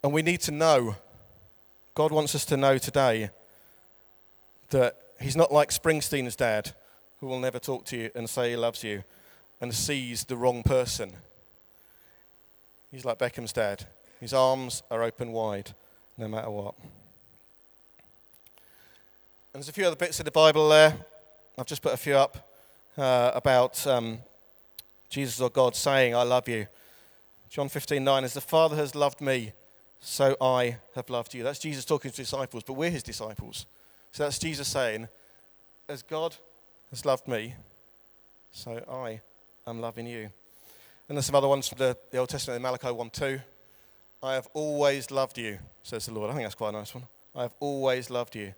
And 0.03 0.13
we 0.13 0.23
need 0.23 0.41
to 0.43 0.53
know, 0.53 0.97
God 1.95 2.13
wants 2.13 2.35
us 2.35 2.45
to 2.47 2.57
know 2.57 2.79
today 2.79 3.31
that 4.71 4.97
He's 5.21 5.37
not 5.37 5.53
like 5.53 5.71
Springsteen's 5.71 6.37
dad, 6.37 6.73
who 7.21 7.27
will 7.27 7.41
never 7.41 7.59
talk 7.59 7.85
to 7.87 7.97
you 7.97 8.11
and 8.15 8.29
say 8.29 8.51
he 8.51 8.57
loves 8.57 8.85
you 8.85 9.03
and 9.61 9.75
sees 9.75 10.25
the 10.25 10.37
wrong 10.37 10.63
person. 10.63 11.13
He's 12.91 13.05
like 13.05 13.19
Beckham's 13.19 13.53
dad, 13.53 13.87
his 14.21 14.33
arms 14.33 14.83
are 14.91 15.03
open 15.03 15.33
wide, 15.33 15.73
no 16.17 16.29
matter 16.29 16.51
what. 16.51 16.75
And 19.53 19.63
there's 19.63 19.69
a 19.69 19.73
few 19.73 19.87
other 19.87 19.97
bits 19.97 20.19
of 20.19 20.25
the 20.25 20.31
Bible 20.31 20.69
there. 20.69 20.95
I've 21.59 21.67
just 21.67 21.83
put 21.83 21.95
a 21.95 21.97
few 21.97 22.17
up 22.17 22.49
uh, 22.99 23.31
about 23.35 23.87
um, 23.87 24.19
Jesus 25.09 25.41
or 25.41 25.51
God 25.51 25.75
saying, 25.75 26.15
I 26.15 26.23
love 26.23 26.49
you. 26.49 26.67
John 27.49 27.69
15, 27.69 28.03
9, 28.03 28.25
as 28.25 28.35
the 28.35 28.41
Father 28.41 28.77
has 28.77 28.95
loved 28.95 29.21
me, 29.21 29.53
so 30.01 30.37
I 30.41 30.79
have 30.95 31.09
loved 31.09 31.33
you. 31.35 31.43
That's 31.43 31.59
Jesus 31.59 31.85
talking 31.85 32.11
to 32.11 32.17
disciples, 32.17 32.63
but 32.65 32.75
we're 32.75 32.91
his 32.91 33.03
disciples. 33.03 33.67
So 34.13 34.25
that's 34.25 34.39
Jesus 34.39 34.69
saying, 34.69 35.09
as 35.89 36.03
God 36.03 36.37
has 36.91 37.05
loved 37.05 37.29
me, 37.29 37.55
so 38.53 38.83
I 38.91 39.21
am 39.67 39.81
loving 39.81 40.07
you. 40.07 40.31
And 41.09 41.17
there's 41.17 41.27
some 41.27 41.35
other 41.35 41.49
ones 41.49 41.69
from 41.69 41.79
the, 41.79 41.97
the 42.11 42.19
Old 42.19 42.29
Testament 42.29 42.63
Malachi 42.63 42.91
1 42.91 43.11
2. 43.11 43.41
I 44.27 44.35
have 44.35 44.49
always 44.55 45.13
loved 45.13 45.39
you, 45.39 45.61
says 45.85 46.07
the 46.07 46.13
Lord. 46.13 46.31
I 46.31 46.33
think 46.33 46.47
that's 46.47 46.57
quite 46.57 46.71
a 46.71 46.73
nice 46.73 46.93
one. 46.93 47.05
I 47.33 47.43
have 47.43 47.55
always 47.61 48.11
loved 48.11 48.35
you. 48.35 48.55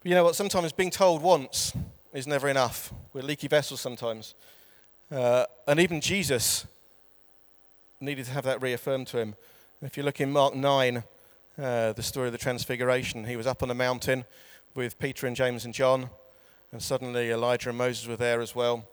But 0.00 0.08
you 0.08 0.14
know 0.14 0.24
what? 0.24 0.34
Sometimes 0.34 0.72
being 0.72 0.90
told 0.90 1.20
once 1.20 1.74
is 2.14 2.26
never 2.26 2.48
enough. 2.48 2.90
We're 3.12 3.20
leaky 3.20 3.48
vessels 3.48 3.82
sometimes. 3.82 4.34
Uh, 5.12 5.44
and 5.66 5.78
even 5.78 6.00
Jesus 6.00 6.66
needed 8.00 8.24
to 8.24 8.30
have 8.30 8.44
that 8.44 8.62
reaffirmed 8.62 9.08
to 9.08 9.18
him. 9.18 9.34
If 9.82 9.98
you 9.98 10.02
look 10.02 10.18
in 10.18 10.32
Mark 10.32 10.54
9, 10.54 10.96
uh, 11.58 11.92
the 11.92 12.02
story 12.02 12.28
of 12.28 12.32
the 12.32 12.38
Transfiguration, 12.38 13.26
he 13.26 13.36
was 13.36 13.46
up 13.46 13.62
on 13.62 13.70
a 13.70 13.74
mountain 13.74 14.24
with 14.74 14.98
Peter 14.98 15.26
and 15.26 15.36
James 15.36 15.66
and 15.66 15.74
John, 15.74 16.08
and 16.72 16.80
suddenly 16.80 17.30
Elijah 17.30 17.68
and 17.68 17.76
Moses 17.76 18.08
were 18.08 18.16
there 18.16 18.40
as 18.40 18.54
well. 18.54 18.86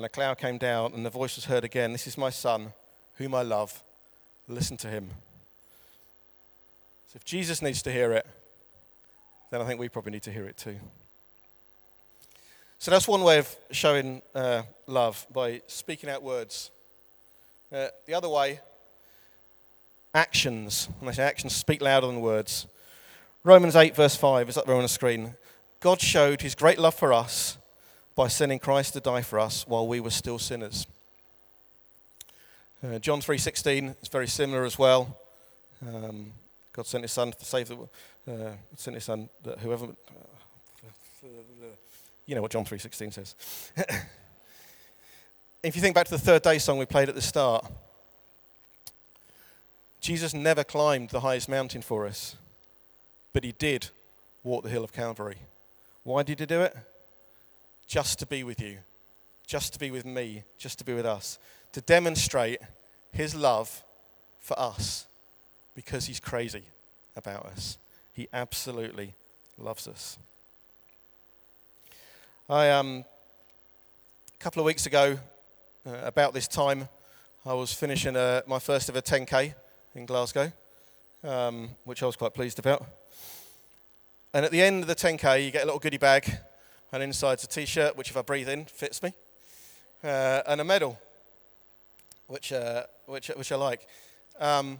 And 0.00 0.06
a 0.06 0.08
cloud 0.08 0.38
came 0.38 0.56
down, 0.56 0.94
and 0.94 1.04
the 1.04 1.10
voice 1.10 1.36
was 1.36 1.44
heard 1.44 1.62
again 1.62 1.92
This 1.92 2.06
is 2.06 2.16
my 2.16 2.30
son, 2.30 2.72
whom 3.16 3.34
I 3.34 3.42
love. 3.42 3.82
Listen 4.48 4.78
to 4.78 4.88
him. 4.88 5.10
So 7.12 7.16
if 7.16 7.24
Jesus 7.26 7.60
needs 7.60 7.82
to 7.82 7.92
hear 7.92 8.12
it, 8.12 8.26
then 9.50 9.60
I 9.60 9.66
think 9.66 9.78
we 9.78 9.90
probably 9.90 10.12
need 10.12 10.22
to 10.22 10.32
hear 10.32 10.46
it 10.46 10.56
too. 10.56 10.76
So 12.78 12.90
that's 12.90 13.06
one 13.06 13.22
way 13.22 13.40
of 13.40 13.54
showing 13.72 14.22
uh, 14.34 14.62
love 14.86 15.26
by 15.34 15.60
speaking 15.66 16.08
out 16.08 16.22
words. 16.22 16.70
Uh, 17.70 17.88
the 18.06 18.14
other 18.14 18.30
way, 18.30 18.60
actions. 20.14 20.88
When 21.00 21.10
I 21.10 21.12
say 21.12 21.24
actions, 21.24 21.54
speak 21.54 21.82
louder 21.82 22.06
than 22.06 22.22
words. 22.22 22.66
Romans 23.44 23.76
8, 23.76 23.94
verse 23.94 24.16
5 24.16 24.48
is 24.48 24.56
up 24.56 24.64
there 24.64 24.76
on 24.76 24.80
the 24.80 24.88
screen. 24.88 25.34
God 25.80 26.00
showed 26.00 26.40
his 26.40 26.54
great 26.54 26.78
love 26.78 26.94
for 26.94 27.12
us 27.12 27.58
by 28.14 28.28
sending 28.28 28.58
Christ 28.58 28.92
to 28.94 29.00
die 29.00 29.22
for 29.22 29.38
us 29.38 29.66
while 29.66 29.86
we 29.86 30.00
were 30.00 30.10
still 30.10 30.38
sinners. 30.38 30.86
Uh, 32.82 32.98
John 32.98 33.20
3:16 33.20 33.94
is 34.02 34.08
very 34.08 34.26
similar 34.26 34.64
as 34.64 34.78
well. 34.78 35.16
Um, 35.86 36.32
God 36.72 36.86
sent 36.86 37.04
His 37.04 37.12
Son 37.12 37.32
to 37.32 37.44
save 37.44 37.68
the 37.68 37.76
uh, 38.30 38.52
sent 38.76 38.94
His 38.94 39.04
Son 39.04 39.28
that 39.44 39.58
whoever 39.58 39.86
uh, 39.86 40.30
you 42.26 42.34
know 42.34 42.42
what 42.42 42.52
John 42.52 42.64
3:16 42.64 43.12
says. 43.12 43.34
if 45.62 45.76
you 45.76 45.82
think 45.82 45.94
back 45.94 46.06
to 46.06 46.12
the 46.12 46.18
Third 46.18 46.42
Day 46.42 46.58
song 46.58 46.78
we 46.78 46.86
played 46.86 47.08
at 47.08 47.14
the 47.14 47.22
start, 47.22 47.66
Jesus 50.00 50.32
never 50.32 50.64
climbed 50.64 51.10
the 51.10 51.20
highest 51.20 51.48
mountain 51.48 51.82
for 51.82 52.06
us, 52.06 52.36
but 53.32 53.44
He 53.44 53.52
did 53.52 53.88
walk 54.42 54.62
the 54.62 54.70
hill 54.70 54.84
of 54.84 54.92
Calvary. 54.92 55.36
Why 56.02 56.22
did 56.22 56.40
He 56.40 56.46
do 56.46 56.62
it? 56.62 56.74
Just 57.90 58.20
to 58.20 58.26
be 58.26 58.44
with 58.44 58.60
you, 58.60 58.78
just 59.48 59.72
to 59.72 59.78
be 59.80 59.90
with 59.90 60.06
me, 60.06 60.44
just 60.58 60.78
to 60.78 60.84
be 60.84 60.94
with 60.94 61.04
us, 61.04 61.40
to 61.72 61.80
demonstrate 61.80 62.60
His 63.10 63.34
love 63.34 63.82
for 64.40 64.56
us 64.56 65.06
because 65.74 66.06
He's 66.06 66.20
crazy 66.20 66.62
about 67.16 67.46
us. 67.46 67.78
He 68.14 68.28
absolutely 68.32 69.14
loves 69.58 69.88
us. 69.88 70.18
I, 72.48 72.70
um, 72.70 73.04
a 74.38 74.42
couple 74.42 74.60
of 74.60 74.66
weeks 74.66 74.86
ago, 74.86 75.18
uh, 75.84 75.96
about 76.04 76.32
this 76.32 76.46
time, 76.46 76.88
I 77.44 77.54
was 77.54 77.72
finishing 77.72 78.14
uh, 78.14 78.42
my 78.46 78.60
first 78.60 78.88
ever 78.88 79.00
10K 79.00 79.52
in 79.96 80.06
Glasgow, 80.06 80.52
um, 81.24 81.70
which 81.82 82.04
I 82.04 82.06
was 82.06 82.14
quite 82.14 82.34
pleased 82.34 82.60
about. 82.60 82.86
And 84.32 84.44
at 84.44 84.52
the 84.52 84.62
end 84.62 84.84
of 84.84 84.86
the 84.86 84.94
10K, 84.94 85.44
you 85.44 85.50
get 85.50 85.64
a 85.64 85.66
little 85.66 85.80
goodie 85.80 85.98
bag, 85.98 86.38
and 86.92 87.02
inside's 87.02 87.44
a 87.44 87.46
t 87.46 87.64
shirt, 87.66 87.96
which 87.96 88.10
if 88.10 88.16
I 88.16 88.22
breathe 88.22 88.48
in, 88.48 88.64
fits 88.64 89.02
me, 89.02 89.12
uh, 90.02 90.42
and 90.46 90.60
a 90.60 90.64
medal, 90.64 90.98
which, 92.26 92.52
uh, 92.52 92.84
which, 93.06 93.28
which 93.28 93.52
I 93.52 93.56
like. 93.56 93.86
Um, 94.38 94.78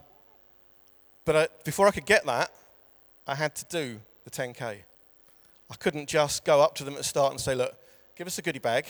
but 1.25 1.37
I, 1.37 1.49
before 1.65 1.87
I 1.87 1.91
could 1.91 2.07
get 2.07 2.25
that, 2.27 2.51
I 3.27 3.35
had 3.35 3.55
to 3.57 3.65
do 3.67 4.01
the 4.25 4.31
10K. 4.31 4.79
I 5.71 5.75
couldn't 5.79 6.09
just 6.09 6.45
go 6.45 6.61
up 6.61 6.75
to 6.77 6.85
them 6.85 6.95
at 6.95 6.99
the 6.99 7.05
start 7.05 7.33
and 7.33 7.41
say, 7.41 7.55
look, 7.55 7.75
give 8.17 8.27
us 8.27 8.39
a 8.39 8.43
goodie 8.43 8.59
bag, 8.59 8.87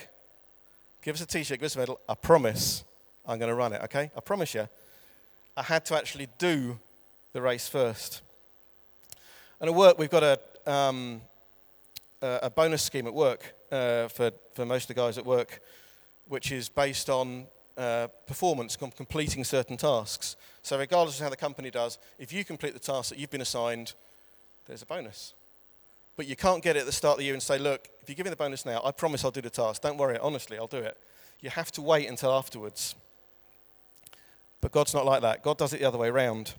give 1.02 1.14
us 1.14 1.20
a 1.20 1.26
t 1.26 1.42
shirt, 1.42 1.58
give 1.58 1.66
us 1.66 1.76
a 1.76 1.80
medal. 1.80 2.00
I 2.08 2.14
promise 2.14 2.84
I'm 3.26 3.38
going 3.38 3.50
to 3.50 3.54
run 3.54 3.72
it, 3.72 3.82
okay? 3.84 4.10
I 4.16 4.20
promise 4.20 4.54
you. 4.54 4.68
I 5.56 5.62
had 5.62 5.84
to 5.86 5.96
actually 5.96 6.28
do 6.38 6.78
the 7.32 7.42
race 7.42 7.68
first. 7.68 8.22
And 9.60 9.68
at 9.68 9.74
work, 9.76 9.98
we've 9.98 10.10
got 10.10 10.22
a, 10.22 10.70
um, 10.70 11.20
a 12.22 12.50
bonus 12.50 12.82
scheme 12.82 13.06
at 13.06 13.14
work 13.14 13.54
uh, 13.72 14.08
for, 14.08 14.30
for 14.54 14.66
most 14.66 14.84
of 14.84 14.88
the 14.88 15.00
guys 15.00 15.18
at 15.18 15.24
work, 15.24 15.60
which 16.28 16.52
is 16.52 16.68
based 16.68 17.08
on 17.08 17.46
uh, 17.76 18.08
performance, 18.26 18.76
completing 18.76 19.44
certain 19.44 19.76
tasks. 19.76 20.36
So, 20.62 20.78
regardless 20.78 21.18
of 21.18 21.24
how 21.24 21.30
the 21.30 21.36
company 21.36 21.70
does, 21.70 21.98
if 22.18 22.32
you 22.32 22.44
complete 22.44 22.74
the 22.74 22.80
task 22.80 23.10
that 23.10 23.18
you've 23.18 23.30
been 23.30 23.40
assigned, 23.40 23.94
there's 24.66 24.82
a 24.82 24.86
bonus. 24.86 25.34
But 26.16 26.26
you 26.26 26.36
can't 26.36 26.62
get 26.62 26.76
it 26.76 26.80
at 26.80 26.86
the 26.86 26.92
start 26.92 27.14
of 27.14 27.18
the 27.18 27.24
year 27.24 27.34
and 27.34 27.42
say, 27.42 27.58
look, 27.58 27.88
if 28.02 28.08
you 28.10 28.14
give 28.14 28.26
me 28.26 28.30
the 28.30 28.36
bonus 28.36 28.66
now, 28.66 28.82
I 28.84 28.90
promise 28.90 29.24
I'll 29.24 29.30
do 29.30 29.40
the 29.40 29.50
task. 29.50 29.80
Don't 29.80 29.96
worry, 29.96 30.18
honestly, 30.18 30.58
I'll 30.58 30.66
do 30.66 30.78
it. 30.78 30.98
You 31.40 31.48
have 31.48 31.72
to 31.72 31.82
wait 31.82 32.08
until 32.08 32.32
afterwards. 32.32 32.94
But 34.60 34.72
God's 34.72 34.92
not 34.92 35.06
like 35.06 35.22
that. 35.22 35.42
God 35.42 35.56
does 35.56 35.72
it 35.72 35.80
the 35.80 35.88
other 35.88 35.96
way 35.96 36.08
around. 36.08 36.54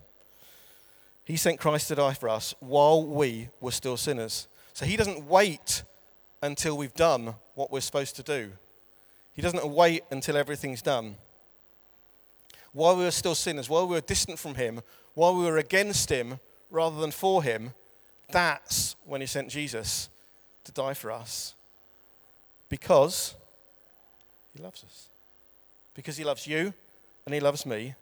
He 1.24 1.36
sent 1.36 1.60
Christ 1.60 1.88
to 1.88 1.94
die 1.94 2.14
for 2.14 2.28
us 2.28 2.54
while 2.58 3.04
we 3.04 3.48
were 3.60 3.70
still 3.70 3.96
sinners. 3.96 4.48
So 4.74 4.86
He 4.86 4.96
doesn't 4.96 5.26
wait 5.26 5.82
until 6.42 6.76
we've 6.76 6.94
done 6.94 7.34
what 7.54 7.70
we're 7.70 7.80
supposed 7.80 8.16
to 8.16 8.22
do. 8.22 8.52
He 9.34 9.42
doesn't 9.42 9.66
wait 9.66 10.02
until 10.10 10.36
everything's 10.36 10.82
done. 10.82 11.16
While 12.72 12.96
we 12.96 13.04
were 13.04 13.10
still 13.10 13.34
sinners, 13.34 13.68
while 13.68 13.86
we 13.86 13.94
were 13.94 14.00
distant 14.00 14.38
from 14.38 14.54
Him, 14.54 14.80
while 15.14 15.34
we 15.34 15.44
were 15.44 15.58
against 15.58 16.10
Him 16.10 16.40
rather 16.70 17.00
than 17.00 17.10
for 17.10 17.42
Him, 17.42 17.74
that's 18.30 18.96
when 19.04 19.20
He 19.20 19.26
sent 19.26 19.48
Jesus 19.48 20.08
to 20.64 20.72
die 20.72 20.94
for 20.94 21.10
us. 21.10 21.54
Because 22.68 23.34
He 24.56 24.62
loves 24.62 24.84
us. 24.84 25.08
Because 25.94 26.16
He 26.16 26.24
loves 26.24 26.46
you 26.46 26.72
and 27.26 27.34
He 27.34 27.40
loves 27.40 27.66
me. 27.66 27.94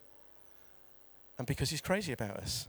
And 1.39 1.47
because 1.47 1.71
He's 1.71 1.81
crazy 1.81 2.13
about 2.13 2.37
us. 2.37 2.69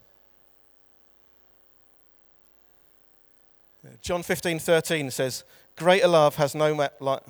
John 4.02 4.24
15, 4.24 4.60
13 4.60 5.12
says, 5.12 5.44
Greater 5.76 6.08
love 6.08 6.36
has 6.36 6.54
no 6.54 6.76
ma- 6.76 6.90
like, 7.00 7.22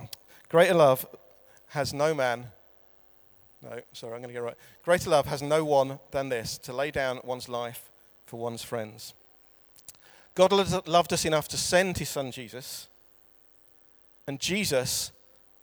greater 0.49 0.73
love 0.73 1.05
has 1.69 1.93
no 1.93 2.13
man. 2.13 2.47
No, 3.61 3.79
sorry, 3.93 4.15
I'm 4.15 4.21
going 4.21 4.29
to 4.29 4.33
get 4.33 4.43
right. 4.43 4.57
Greater 4.83 5.09
love 5.09 5.27
has 5.27 5.41
no 5.41 5.63
one 5.63 5.99
than 6.11 6.29
this 6.29 6.57
to 6.59 6.73
lay 6.73 6.91
down 6.91 7.19
one's 7.23 7.47
life 7.47 7.89
for 8.25 8.39
one's 8.39 8.63
friends. 8.63 9.13
God 10.33 10.51
loved 10.87 11.13
us 11.13 11.25
enough 11.25 11.47
to 11.49 11.57
send 11.57 11.97
his 11.97 12.09
son 12.09 12.31
Jesus, 12.31 12.87
and 14.27 14.39
Jesus 14.39 15.11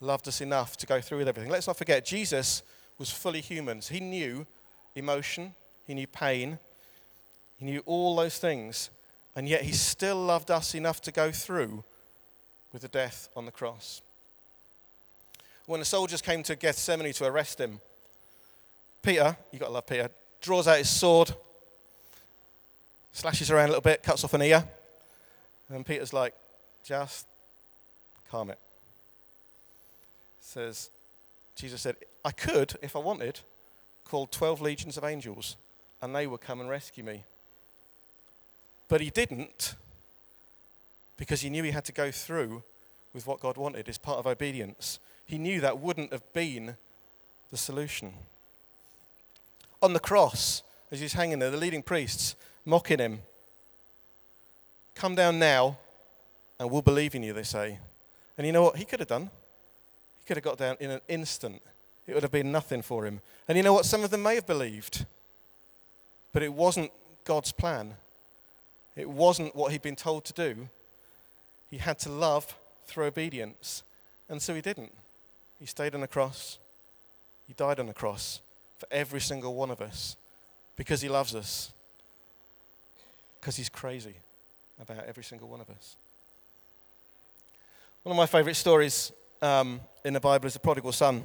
loved 0.00 0.28
us 0.28 0.40
enough 0.40 0.76
to 0.76 0.86
go 0.86 1.00
through 1.00 1.18
with 1.18 1.28
everything. 1.28 1.50
Let's 1.50 1.66
not 1.66 1.76
forget, 1.76 2.04
Jesus 2.04 2.62
was 2.98 3.10
fully 3.10 3.40
human. 3.40 3.80
He 3.80 4.00
knew 4.00 4.46
emotion, 4.94 5.54
he 5.86 5.94
knew 5.94 6.06
pain, 6.06 6.58
he 7.58 7.64
knew 7.64 7.82
all 7.86 8.14
those 8.14 8.38
things, 8.38 8.90
and 9.36 9.48
yet 9.48 9.62
he 9.62 9.72
still 9.72 10.16
loved 10.16 10.50
us 10.50 10.74
enough 10.74 11.00
to 11.02 11.12
go 11.12 11.30
through 11.30 11.84
with 12.72 12.82
the 12.82 12.88
death 12.88 13.28
on 13.36 13.46
the 13.46 13.52
cross. 13.52 14.02
When 15.66 15.80
the 15.80 15.86
soldiers 15.86 16.22
came 16.22 16.42
to 16.44 16.56
Gethsemane 16.56 17.12
to 17.12 17.26
arrest 17.26 17.60
him, 17.60 17.80
Peter, 19.02 19.36
you've 19.52 19.60
got 19.60 19.66
to 19.66 19.72
love 19.72 19.86
Peter, 19.86 20.10
draws 20.40 20.66
out 20.66 20.78
his 20.78 20.88
sword, 20.88 21.32
slashes 23.12 23.50
around 23.50 23.66
a 23.66 23.68
little 23.68 23.82
bit, 23.82 24.02
cuts 24.02 24.24
off 24.24 24.34
an 24.34 24.42
ear, 24.42 24.64
and 25.70 25.84
Peter's 25.84 26.12
like, 26.12 26.34
just 26.84 27.26
calm 28.30 28.50
it. 28.50 28.58
Says, 30.40 30.90
Jesus 31.54 31.82
said, 31.82 31.96
I 32.24 32.30
could, 32.30 32.74
if 32.82 32.96
I 32.96 33.00
wanted, 33.00 33.40
call 34.04 34.26
12 34.26 34.60
legions 34.60 34.96
of 34.96 35.04
angels, 35.04 35.56
and 36.00 36.14
they 36.14 36.26
would 36.26 36.40
come 36.40 36.60
and 36.60 36.70
rescue 36.70 37.04
me. 37.04 37.24
But 38.88 39.00
he 39.00 39.10
didn't 39.10 39.74
because 41.16 41.42
he 41.42 41.50
knew 41.50 41.62
he 41.62 41.72
had 41.72 41.84
to 41.84 41.92
go 41.92 42.10
through 42.10 42.62
with 43.12 43.26
what 43.26 43.40
God 43.40 43.56
wanted 43.56 43.88
as 43.88 43.98
part 43.98 44.18
of 44.18 44.26
obedience. 44.26 44.98
He 45.26 45.38
knew 45.38 45.60
that 45.60 45.78
wouldn't 45.78 46.12
have 46.12 46.32
been 46.32 46.76
the 47.50 47.56
solution. 47.56 48.12
On 49.82 49.92
the 49.92 50.00
cross, 50.00 50.62
as 50.90 51.00
he's 51.00 51.12
hanging 51.12 51.38
there, 51.38 51.50
the 51.50 51.56
leading 51.56 51.82
priests 51.82 52.34
mocking 52.64 52.98
him. 52.98 53.20
Come 54.94 55.14
down 55.14 55.38
now 55.38 55.78
and 56.58 56.70
we'll 56.70 56.82
believe 56.82 57.14
in 57.14 57.22
you, 57.22 57.32
they 57.32 57.42
say. 57.42 57.78
And 58.36 58.46
you 58.46 58.52
know 58.52 58.62
what 58.62 58.76
he 58.76 58.84
could 58.84 59.00
have 59.00 59.08
done? 59.08 59.30
He 60.18 60.26
could 60.26 60.36
have 60.36 60.44
got 60.44 60.58
down 60.58 60.76
in 60.80 60.90
an 60.90 61.00
instant. 61.08 61.60
It 62.06 62.14
would 62.14 62.22
have 62.22 62.32
been 62.32 62.50
nothing 62.50 62.82
for 62.82 63.04
him. 63.04 63.20
And 63.46 63.56
you 63.56 63.62
know 63.62 63.72
what? 63.72 63.84
Some 63.84 64.02
of 64.02 64.10
them 64.10 64.22
may 64.22 64.36
have 64.36 64.46
believed, 64.46 65.04
but 66.32 66.42
it 66.42 66.52
wasn't 66.52 66.90
God's 67.24 67.52
plan. 67.52 67.94
It 68.98 69.08
wasn't 69.08 69.54
what 69.54 69.70
he'd 69.70 69.80
been 69.80 69.96
told 69.96 70.24
to 70.24 70.32
do. 70.32 70.68
He 71.70 71.78
had 71.78 72.00
to 72.00 72.10
love 72.10 72.56
through 72.88 73.04
obedience. 73.04 73.84
And 74.28 74.42
so 74.42 74.54
he 74.54 74.60
didn't. 74.60 74.90
He 75.60 75.66
stayed 75.66 75.94
on 75.94 76.00
the 76.00 76.08
cross. 76.08 76.58
He 77.46 77.54
died 77.54 77.78
on 77.78 77.86
the 77.86 77.94
cross 77.94 78.40
for 78.76 78.88
every 78.90 79.20
single 79.20 79.54
one 79.54 79.70
of 79.70 79.80
us 79.80 80.16
because 80.76 81.00
he 81.00 81.08
loves 81.08 81.36
us. 81.36 81.72
Because 83.40 83.56
he's 83.56 83.68
crazy 83.68 84.14
about 84.80 85.04
every 85.06 85.22
single 85.22 85.48
one 85.48 85.60
of 85.60 85.70
us. 85.70 85.94
One 88.02 88.12
of 88.12 88.16
my 88.16 88.26
favorite 88.26 88.56
stories 88.56 89.12
um, 89.40 89.80
in 90.04 90.12
the 90.12 90.20
Bible 90.20 90.46
is 90.46 90.54
the 90.54 90.60
prodigal 90.60 90.92
son. 90.92 91.22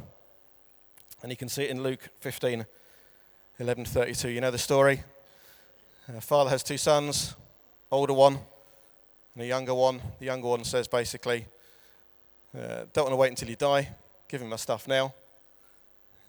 And 1.23 1.31
you 1.31 1.37
can 1.37 1.49
see 1.49 1.63
it 1.63 1.71
in 1.71 1.81
Luke 1.81 2.07
15, 2.19 2.67
11 3.59 3.85
32. 3.85 4.29
You 4.29 4.41
know 4.41 4.51
the 4.51 4.59
story? 4.59 5.01
Uh, 6.07 6.19
father 6.19 6.51
has 6.51 6.61
two 6.61 6.77
sons, 6.77 7.35
older 7.93 8.13
one 8.13 8.39
and 9.35 9.43
a 9.43 9.45
younger 9.45 9.73
one. 9.73 10.01
The 10.19 10.25
younger 10.25 10.47
one 10.47 10.63
says 10.63 10.87
basically, 10.87 11.45
uh, 12.57 12.85
don't 12.91 13.05
want 13.05 13.11
to 13.11 13.17
wait 13.17 13.29
until 13.29 13.49
you 13.49 13.55
die. 13.55 13.87
Give 14.27 14.41
him 14.41 14.49
my 14.49 14.55
stuff 14.55 14.87
now. 14.87 15.13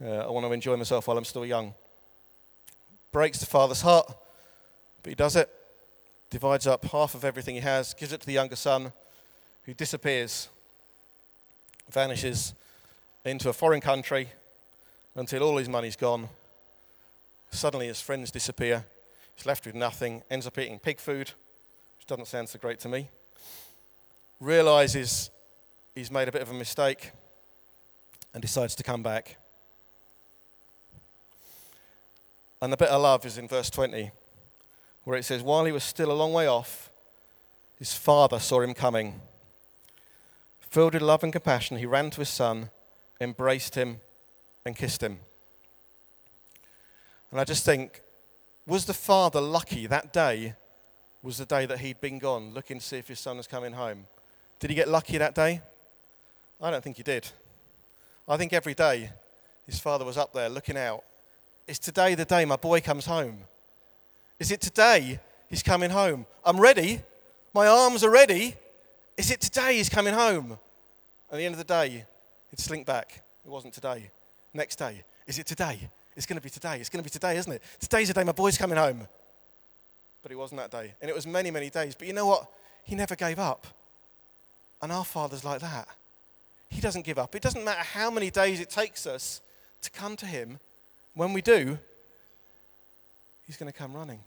Uh, 0.05 0.27
I 0.27 0.31
want 0.31 0.47
to 0.47 0.53
enjoy 0.53 0.77
myself 0.77 1.09
while 1.09 1.17
I'm 1.17 1.25
still 1.25 1.47
young. 1.47 1.73
Breaks 3.13 3.39
the 3.39 3.47
father's 3.47 3.81
heart, 3.81 4.07
but 5.03 5.09
he 5.09 5.15
does 5.15 5.37
it. 5.37 5.49
Divides 6.29 6.67
up 6.67 6.85
half 6.87 7.15
of 7.15 7.25
everything 7.25 7.55
he 7.55 7.61
has, 7.63 7.95
gives 7.95 8.13
it 8.13 8.21
to 8.21 8.27
the 8.27 8.33
younger 8.33 8.57
son, 8.57 8.93
who 9.65 9.73
disappears, 9.73 10.49
vanishes 11.91 12.53
into 13.25 13.49
a 13.49 13.55
foreign 13.55 13.81
country 13.81 14.29
until 15.15 15.43
all 15.43 15.57
his 15.57 15.69
money's 15.69 15.97
gone. 15.97 16.29
Suddenly 17.51 17.87
his 17.87 18.03
friends 18.03 18.31
disappear. 18.31 18.85
He's 19.37 19.47
left 19.47 19.65
with 19.65 19.75
nothing, 19.75 20.23
ends 20.31 20.47
up 20.47 20.59
eating 20.59 20.79
pig 20.79 20.99
food, 20.99 21.33
which 22.05 22.19
doesn't 22.19 22.27
sound 22.27 22.47
so 22.47 22.59
great 22.59 22.79
to 22.79 22.87
me. 22.87 23.09
Realizes 24.39 25.31
he's 25.95 26.11
made 26.11 26.29
a 26.29 26.33
bit 26.33 26.43
of 26.43 26.51
a 26.51 26.55
mistake 26.55 27.13
and 28.35 28.43
decides 28.43 28.75
to 28.75 28.83
come 28.83 29.03
back. 29.03 29.39
And 32.61 32.71
the 32.71 32.77
bit 32.77 32.91
I 32.91 32.97
love 32.97 33.25
is 33.25 33.39
in 33.39 33.49
verse 33.49 33.71
20, 33.71 34.11
where 35.05 35.17
it 35.17 35.25
says, 35.25 35.43
While 35.43 35.65
he 35.65 35.73
was 35.73 35.83
still 35.83 36.13
a 36.13 36.21
long 36.21 36.35
way 36.35 36.47
off, 36.47 36.91
his 37.79 37.95
father 37.95 38.39
saw 38.39 38.61
him 38.61 38.75
coming. 38.75 39.23
Filled 40.61 40.93
with 40.93 41.03
love 41.03 41.23
and 41.23 41.33
compassion, 41.33 41.79
he 41.79 41.87
ran 41.87 42.11
to 42.11 42.21
his 42.21 42.29
son, 42.29 42.69
embraced 43.19 43.77
him, 43.77 44.01
and 44.67 44.77
kissed 44.77 45.03
him. 45.03 45.21
And 47.31 47.41
I 47.41 47.45
just 47.45 47.65
think, 47.65 48.03
was 48.67 48.85
the 48.85 48.93
father 48.93 49.41
lucky 49.41 49.87
that 49.87 50.13
day 50.13 50.55
was 51.25 51.39
the 51.39 51.47
day 51.47 51.65
that 51.65 51.79
he'd 51.79 52.01
been 52.03 52.19
gone, 52.19 52.53
looking 52.53 52.79
to 52.79 52.85
see 52.85 52.99
if 52.99 53.09
his 53.09 53.19
son 53.19 53.39
was 53.39 53.47
coming 53.47 53.73
home? 53.73 54.05
Did 54.61 54.69
he 54.69 54.77
get 54.77 54.89
lucky 54.89 55.17
that 55.17 55.35
day? 55.35 55.63
I 56.61 56.71
don't 56.71 56.85
think 56.85 56.99
he 56.99 57.03
did. 57.03 57.27
I 58.29 58.37
think 58.37 58.53
every 58.53 58.75
day 58.75 59.11
his 59.67 59.81
father 59.81 60.05
was 60.05 60.19
up 60.19 60.35
there 60.35 60.51
looking 60.51 60.77
out. 60.77 61.03
Is 61.67 61.79
today 61.79 62.15
the 62.15 62.27
day 62.27 62.45
my 62.45 62.57
boy 62.57 62.83
comes 62.83 63.07
home? 63.07 63.39
Is 64.39 64.51
it 64.51 64.61
today 64.61 65.19
he's 65.49 65.63
coming 65.63 65.91
home? 65.91 66.27
I'm 66.45 66.61
ready. 66.61 67.01
My 67.55 67.69
arms 67.69 68.05
are 68.05 68.11
ready. 68.11 68.55
Is 69.17 69.31
it 69.31 69.41
today 69.41 69.79
he's 69.79 69.89
coming 69.89 70.13
home? 70.13 70.59
At 71.33 71.39
the 71.39 71.45
end 71.45 71.55
of 71.55 71.59
the 71.59 71.65
day, 71.65 72.05
he'd 72.51 72.61
slink 72.61 72.87
back. 72.87 73.23
It 73.45 73.51
wasn't 73.51 73.73
today. 73.73 74.11
Next 74.53 74.77
day, 74.77 75.03
is 75.27 75.39
it 75.39 75.47
today? 75.47 75.79
It's 76.17 76.27
going 76.27 76.37
to 76.37 76.43
be 76.43 76.51
today. 76.51 76.77
It's 76.81 76.89
going 76.89 77.03
to 77.03 77.05
be 77.05 77.11
today, 77.11 77.37
isn't 77.39 77.53
it? 77.53 77.63
Today's 77.81 78.09
the 78.09 78.15
day 78.15 78.25
my 78.25 78.33
boy's 78.33 78.59
coming 78.59 78.77
home. 78.77 79.09
But 80.25 80.33
it 80.33 80.37
wasn't 80.37 80.63
that 80.63 80.71
day. 80.71 80.95
And 81.03 81.11
it 81.11 81.15
was 81.15 81.27
many, 81.27 81.51
many 81.51 81.69
days. 81.69 81.95
But 81.95 82.07
you 82.07 82.15
know 82.15 82.27
what? 82.27 82.51
He 82.83 82.95
never 82.95 83.15
gave 83.15 83.39
up. 83.39 83.67
And 84.81 84.91
our 84.91 85.05
Father's 85.05 85.45
like 85.45 85.61
that. 85.61 85.87
He 86.71 86.81
doesn't 86.81 87.05
give 87.05 87.19
up. 87.19 87.35
It 87.35 87.43
doesn't 87.43 87.63
matter 87.63 87.83
how 87.83 88.11
many 88.11 88.31
days 88.31 88.59
it 88.59 88.71
takes 88.71 89.07
us 89.07 89.43
to 89.83 89.91
come 89.91 90.17
to 90.17 90.27
Him. 90.27 90.59
When 91.13 91.35
we 91.35 91.43
do, 91.43 91.79
He's 93.47 93.59
going 93.59 93.71
to 93.71 93.79
come 93.79 93.93
running. 93.93 94.21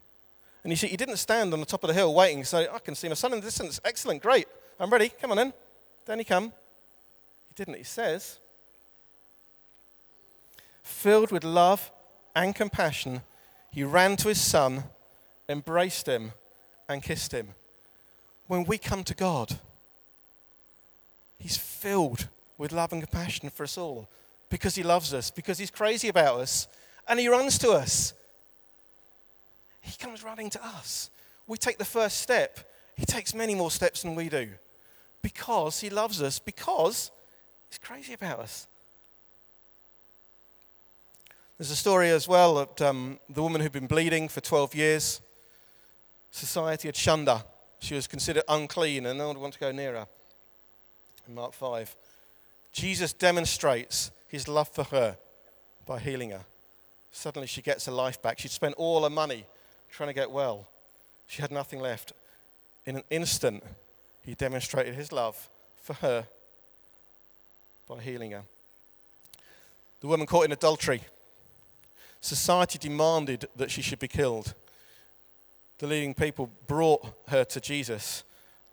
And 0.63 0.71
you 0.71 0.77
see, 0.77 0.87
He 0.87 0.97
didn't 0.97 1.17
stand 1.17 1.51
on 1.51 1.59
the 1.59 1.65
top 1.65 1.83
of 1.83 1.87
the 1.87 1.95
hill 1.95 2.13
waiting, 2.13 2.43
so 2.43 2.59
I 2.71 2.77
can 2.77 2.93
see 2.93 3.07
my 3.07 3.15
son 3.15 3.33
in 3.33 3.39
the 3.39 3.45
distance. 3.45 3.81
Excellent, 3.83 4.21
great. 4.21 4.47
I'm 4.79 4.91
ready. 4.91 5.09
Come 5.19 5.31
on 5.31 5.39
in. 5.39 5.53
Then 6.05 6.19
He 6.19 6.23
come. 6.23 6.45
He 6.45 7.55
didn't. 7.55 7.75
He 7.75 7.83
says, 7.83 8.37
filled 10.83 11.31
with 11.31 11.43
love 11.43 11.91
and 12.35 12.53
compassion, 12.53 13.21
he 13.71 13.83
ran 13.83 14.15
to 14.17 14.27
his 14.27 14.39
son, 14.39 14.83
embraced 15.49 16.07
him, 16.07 16.33
and 16.89 17.03
kissed 17.03 17.31
him. 17.31 17.49
When 18.47 18.63
we 18.63 18.77
come 18.77 19.03
to 19.03 19.13
God, 19.13 19.57
he's 21.37 21.57
filled 21.57 22.27
with 22.57 22.71
love 22.71 22.91
and 22.93 23.01
compassion 23.01 23.49
for 23.49 23.63
us 23.63 23.77
all 23.77 24.07
because 24.49 24.75
he 24.75 24.83
loves 24.83 25.13
us, 25.13 25.29
because 25.29 25.57
he's 25.57 25.71
crazy 25.71 26.07
about 26.07 26.39
us, 26.39 26.67
and 27.07 27.19
he 27.19 27.27
runs 27.27 27.57
to 27.59 27.71
us. 27.71 28.13
He 29.81 29.97
comes 29.97 30.23
running 30.23 30.49
to 30.51 30.65
us. 30.65 31.09
We 31.45 31.57
take 31.57 31.77
the 31.77 31.85
first 31.85 32.21
step, 32.21 32.59
he 32.95 33.05
takes 33.05 33.33
many 33.33 33.55
more 33.55 33.71
steps 33.71 34.01
than 34.01 34.15
we 34.15 34.29
do 34.29 34.49
because 35.21 35.81
he 35.81 35.89
loves 35.89 36.21
us, 36.21 36.39
because 36.39 37.11
he's 37.69 37.77
crazy 37.77 38.13
about 38.13 38.39
us. 38.39 38.67
There's 41.57 41.71
a 41.71 41.75
story 41.75 42.09
as 42.11 42.27
well 42.27 42.55
that 42.55 42.81
um, 42.81 43.19
the 43.29 43.41
woman 43.41 43.61
who'd 43.61 43.71
been 43.71 43.87
bleeding 43.87 44.29
for 44.29 44.41
12 44.41 44.75
years, 44.75 45.21
society 46.31 46.87
had 46.87 46.95
shunned 46.95 47.27
her. 47.27 47.43
She 47.79 47.95
was 47.95 48.07
considered 48.07 48.43
unclean 48.47 49.05
and 49.05 49.17
no 49.17 49.27
one 49.27 49.35
would 49.35 49.41
want 49.41 49.53
to 49.53 49.59
go 49.59 49.71
near 49.71 49.93
her. 49.93 50.07
In 51.27 51.35
Mark 51.35 51.53
5, 51.53 51.95
Jesus 52.73 53.13
demonstrates 53.13 54.11
his 54.27 54.47
love 54.47 54.69
for 54.69 54.83
her 54.85 55.17
by 55.85 55.99
healing 55.99 56.31
her. 56.31 56.45
Suddenly 57.11 57.47
she 57.47 57.61
gets 57.61 57.85
her 57.85 57.91
life 57.91 58.21
back. 58.21 58.39
She'd 58.39 58.51
spent 58.51 58.75
all 58.75 59.03
her 59.03 59.09
money 59.09 59.45
trying 59.91 60.09
to 60.09 60.13
get 60.13 60.31
well. 60.31 60.67
She 61.27 61.41
had 61.41 61.51
nothing 61.51 61.79
left. 61.79 62.13
In 62.85 62.95
an 62.95 63.03
instant, 63.09 63.63
he 64.23 64.33
demonstrated 64.33 64.95
his 64.95 65.11
love 65.11 65.49
for 65.81 65.93
her 65.95 66.27
by 67.87 68.01
healing 68.01 68.31
her. 68.31 68.43
The 70.01 70.07
woman 70.07 70.27
caught 70.27 70.45
in 70.45 70.51
adultery 70.51 71.01
Society 72.21 72.77
demanded 72.77 73.47
that 73.55 73.71
she 73.71 73.81
should 73.81 73.99
be 73.99 74.07
killed. 74.07 74.53
The 75.79 75.87
leading 75.87 76.13
people 76.13 76.49
brought 76.65 77.05
her 77.27 77.43
to 77.45 77.61
Jesus, 77.61 78.23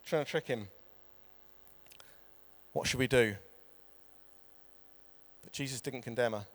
trying 0.06 0.24
to 0.24 0.30
trick 0.30 0.46
him. 0.46 0.68
What 2.72 2.86
should 2.86 2.98
we 2.98 3.06
do? 3.06 3.34
But 5.42 5.52
Jesus 5.52 5.80
didn't 5.80 6.02
condemn 6.02 6.32
her. 6.32 6.46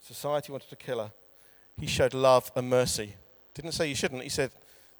Society 0.00 0.50
wanted 0.50 0.70
to 0.70 0.76
kill 0.76 1.00
her. 1.00 1.10
He 1.78 1.86
showed 1.86 2.14
love 2.14 2.50
and 2.56 2.70
mercy. 2.70 3.14
Didn't 3.54 3.72
say 3.72 3.88
you 3.88 3.94
shouldn't. 3.94 4.22
He 4.22 4.30
said, 4.30 4.50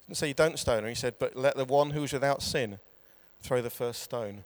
didn't 0.07 0.19
say 0.19 0.29
you 0.29 0.35
don't 0.35 0.59
stone 0.59 0.83
her. 0.83 0.89
He 0.89 0.95
said, 0.95 1.15
but 1.19 1.35
let 1.35 1.57
the 1.57 1.65
one 1.65 1.91
who 1.91 2.03
is 2.05 2.13
without 2.13 2.43
sin 2.43 2.79
throw 3.43 3.63
the 3.63 3.71
first 3.71 4.03
stone. 4.03 4.45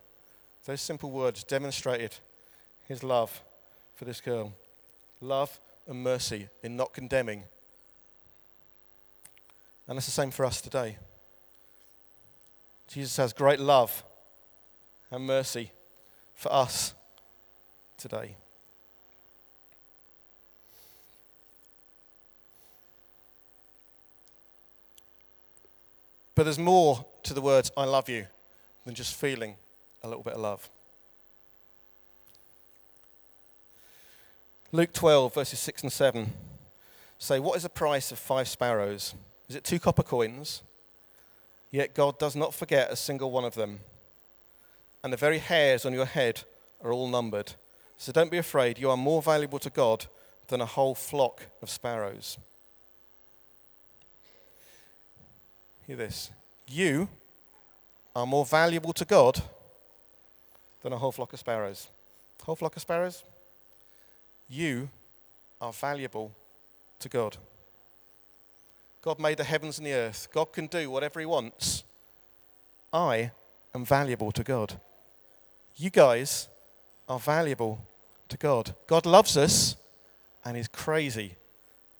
Those 0.65 0.81
simple 0.81 1.11
words 1.11 1.43
demonstrated 1.43 2.15
his 2.87 3.03
love 3.03 3.43
for 3.97 4.05
this 4.05 4.21
girl. 4.21 4.53
Love 5.21 5.59
and 5.89 6.05
mercy 6.05 6.49
in 6.63 6.77
not 6.77 6.93
condemning. 6.93 7.43
And 9.93 9.99
it's 9.99 10.07
the 10.07 10.13
same 10.13 10.31
for 10.31 10.47
us 10.47 10.63
today. 10.63 10.97
Jesus 12.89 13.15
has 13.19 13.35
great 13.35 13.61
love 13.61 14.03
and 15.11 15.27
mercy 15.27 15.71
for 16.35 16.51
us 16.51 16.95
today. 17.99 18.37
But 26.35 26.45
there's 26.45 26.59
more 26.59 27.05
to 27.25 27.35
the 27.35 27.43
words, 27.43 27.71
I 27.77 27.85
love 27.85 28.09
you, 28.09 28.29
than 28.87 28.95
just 28.95 29.15
feeling 29.15 29.57
a 30.03 30.09
little 30.09 30.23
bit 30.23 30.33
of 30.33 30.41
love. 30.41 30.71
Luke 34.73 34.95
12, 34.95 35.35
verses 35.35 35.59
6 35.59 35.83
and 35.83 35.93
7 35.93 36.33
say, 37.19 37.39
What 37.39 37.59
is 37.59 37.65
the 37.65 37.69
price 37.69 38.11
of 38.11 38.19
five 38.19 38.49
sparrows? 38.49 39.15
Is 39.53 39.57
it 39.57 39.65
two 39.65 39.79
copper 39.79 40.03
coins? 40.03 40.63
Yet 41.71 41.93
God 41.93 42.19
does 42.19 42.35
not 42.35 42.55
forget 42.55 42.91
a 42.91 42.97
single 42.97 43.31
one 43.31 43.45
of 43.45 43.55
them. 43.55 43.81
And 45.05 45.13
the 45.13 45.19
very 45.19 45.37
hairs 45.37 45.85
on 45.85 45.93
your 45.93 46.07
head 46.07 46.45
are 46.83 46.91
all 46.91 47.07
numbered. 47.07 47.53
So 47.99 48.13
don't 48.13 48.31
be 48.31 48.39
afraid, 48.39 48.79
you 48.79 48.89
are 48.89 48.97
more 48.97 49.21
valuable 49.21 49.59
to 49.59 49.69
God 49.69 50.07
than 50.49 50.63
a 50.63 50.65
whole 50.65 50.95
flock 50.95 51.43
of 51.61 51.69
sparrows. 51.69 52.39
Hear 55.87 55.97
this. 55.97 56.31
You 56.67 57.11
are 58.17 58.25
more 58.25 58.47
valuable 58.47 58.95
to 58.95 59.05
God 59.05 59.43
than 60.83 60.95
a 60.95 60.99
whole 60.99 61.13
flock 61.13 61.35
of 61.35 61.41
sparrows. 61.41 61.89
Whole 62.45 62.57
flock 62.57 62.75
of 62.75 62.81
sparrows? 62.81 63.23
You 64.49 64.89
are 65.61 65.75
valuable 65.75 66.33
to 67.01 67.11
God. 67.11 67.37
God 69.03 69.19
made 69.19 69.37
the 69.37 69.45
heavens 69.45 69.79
and 69.79 69.87
the 69.87 69.93
earth. 69.93 70.29
God 70.33 70.53
can 70.53 70.67
do 70.69 70.89
whatever 70.91 71.21
He 71.21 71.27
wants. 71.27 71.83
I 72.93 73.33
am 73.75 73.85
valuable 73.85 74.33
to 74.33 74.45
God. 74.45 74.75
You 75.77 75.91
guys 75.91 76.49
are 77.09 77.19
valuable 77.19 77.81
to 78.29 78.37
God. 78.37 78.75
God 78.87 79.07
loves 79.07 79.37
us 79.37 79.77
and 80.45 80.57
is 80.57 80.69
crazy 80.69 81.35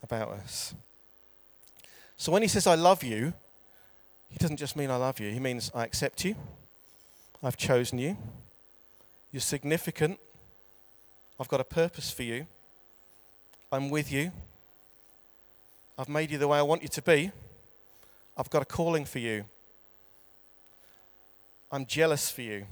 about 0.03 0.29
us. 0.29 0.75
So 2.17 2.31
when 2.31 2.43
he 2.43 2.49
says, 2.49 2.67
I 2.67 2.75
love 2.75 3.03
you, 3.03 3.33
he 4.31 4.39
doesn't 4.39 4.57
just 4.57 4.77
mean 4.77 4.91
I 4.91 4.97
love 4.97 5.19
you. 5.19 5.31
He 5.31 5.41
means 5.41 5.71
I 5.75 5.85
accept 5.85 6.25
you. 6.25 6.37
I've 7.43 7.57
chosen 7.57 7.99
you. 7.99 8.17
You're 9.33 9.41
significant. 9.41 10.19
I've 11.41 11.49
got 11.49 11.61
a 11.61 11.65
purpose 11.65 12.11
for 12.11 12.23
you. 12.23 12.47
I'm 13.73 13.91
with 13.91 14.13
you. 14.13 14.31
I've 15.99 16.09
made 16.09 16.31
you 16.31 16.39
the 16.39 16.49
way 16.49 16.59
I 16.59 16.63
want 16.63 16.83
you 16.83 16.89
to 16.89 17.03
be. 17.03 17.31
I've 18.37 18.51
got 18.51 18.63
a 18.63 18.65
calling 18.65 19.05
for 19.05 19.19
you. 19.19 19.45
I'm 21.71 21.87
jealous 21.87 22.31
for 22.31 22.43
you. 22.43 22.67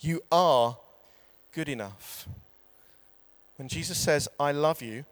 You 0.00 0.22
are 0.30 0.76
good 1.52 1.68
enough. 1.68 2.26
When 3.56 3.68
Jesus 3.68 3.98
says, 3.98 4.28
I 4.38 4.52
love 4.52 4.82
you, 4.82 5.04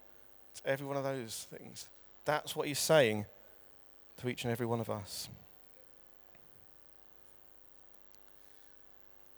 to 0.57 0.69
every 0.69 0.87
one 0.87 0.97
of 0.97 1.05
those 1.05 1.47
things, 1.51 1.87
that's 2.25 2.55
what 2.55 2.69
he's 2.69 2.79
saying 2.79 3.27
to 4.21 4.29
each 4.29 4.45
and 4.45 4.53
every 4.53 4.67
one 4.67 4.81
of 4.81 4.91
us. 4.91 5.29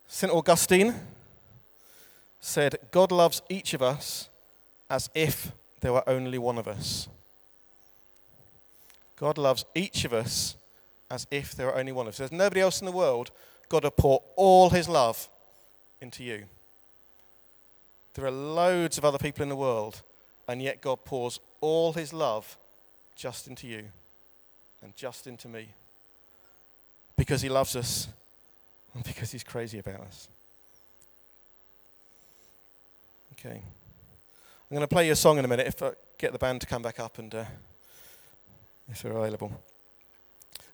St. 0.08 0.32
Augustine 0.32 0.94
said, 2.40 2.76
God 2.90 3.12
loves 3.12 3.42
each 3.48 3.74
of 3.74 3.82
us 3.82 4.28
as 4.88 5.10
if 5.14 5.52
there 5.80 5.92
were 5.92 6.08
only 6.08 6.38
one 6.38 6.58
of 6.58 6.68
us. 6.68 7.08
God 9.18 9.38
loves 9.38 9.64
each 9.74 10.04
of 10.04 10.12
us 10.12 10.56
as 11.10 11.26
if 11.30 11.54
there 11.54 11.66
were 11.66 11.76
only 11.76 11.92
one 11.92 12.06
of 12.06 12.12
us. 12.12 12.18
There's 12.18 12.32
nobody 12.32 12.60
else 12.60 12.80
in 12.80 12.86
the 12.86 12.92
world. 12.92 13.30
God 13.68 13.84
will 13.84 13.90
pour 13.90 14.22
all 14.36 14.70
his 14.70 14.88
love 14.88 15.28
into 16.00 16.22
you. 16.22 16.44
There 18.14 18.26
are 18.26 18.30
loads 18.30 18.98
of 18.98 19.04
other 19.04 19.18
people 19.18 19.42
in 19.42 19.48
the 19.48 19.56
world, 19.56 20.02
and 20.48 20.62
yet 20.62 20.80
God 20.80 21.04
pours 21.04 21.38
all 21.60 21.92
his 21.92 22.12
love 22.12 22.56
just 23.14 23.46
into 23.48 23.66
you 23.66 23.84
and 24.82 24.96
just 24.96 25.26
into 25.26 25.48
me 25.48 25.68
because 27.16 27.42
he 27.42 27.48
loves 27.48 27.76
us 27.76 28.08
and 28.94 29.04
because 29.04 29.32
he's 29.32 29.44
crazy 29.44 29.78
about 29.78 30.00
us. 30.00 30.28
Okay. 33.32 33.60
I'm 34.70 34.74
going 34.74 34.80
to 34.80 34.88
play 34.88 35.06
you 35.06 35.12
a 35.12 35.16
song 35.16 35.38
in 35.38 35.44
a 35.44 35.48
minute 35.48 35.66
if 35.66 35.82
I 35.82 35.92
get 36.18 36.32
the 36.32 36.38
band 36.38 36.60
to 36.62 36.66
come 36.66 36.82
back 36.82 36.98
up 36.98 37.18
and 37.18 37.34
uh, 37.34 37.44
if 38.90 39.02
they're 39.02 39.12
available. 39.12 39.52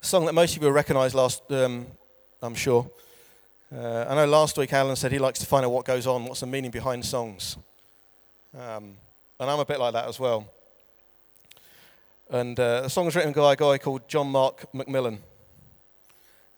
A 0.02 0.04
song 0.04 0.26
that 0.26 0.32
most 0.32 0.56
of 0.56 0.62
you 0.62 0.66
will 0.66 0.74
recognise 0.74 1.14
last, 1.14 1.42
um, 1.50 1.86
I'm 2.42 2.54
sure. 2.54 2.90
Uh, 3.74 4.04
I 4.08 4.14
know 4.14 4.26
last 4.26 4.58
week 4.58 4.72
Alan 4.72 4.96
said 4.96 5.12
he 5.12 5.18
likes 5.18 5.38
to 5.38 5.46
find 5.46 5.64
out 5.64 5.70
what 5.70 5.84
goes 5.84 6.06
on, 6.06 6.24
what's 6.24 6.40
the 6.40 6.46
meaning 6.46 6.70
behind 6.70 7.04
songs. 7.04 7.56
Um, 8.54 8.94
and 9.40 9.50
I'm 9.50 9.60
a 9.60 9.64
bit 9.64 9.80
like 9.80 9.94
that 9.94 10.08
as 10.08 10.20
well. 10.20 10.46
And 12.30 12.58
uh, 12.58 12.82
the 12.82 12.88
song 12.88 13.06
was 13.06 13.16
written 13.16 13.32
by 13.32 13.54
a 13.54 13.56
guy 13.56 13.78
called 13.78 14.08
John 14.08 14.28
Mark 14.28 14.70
McMillan. 14.72 15.18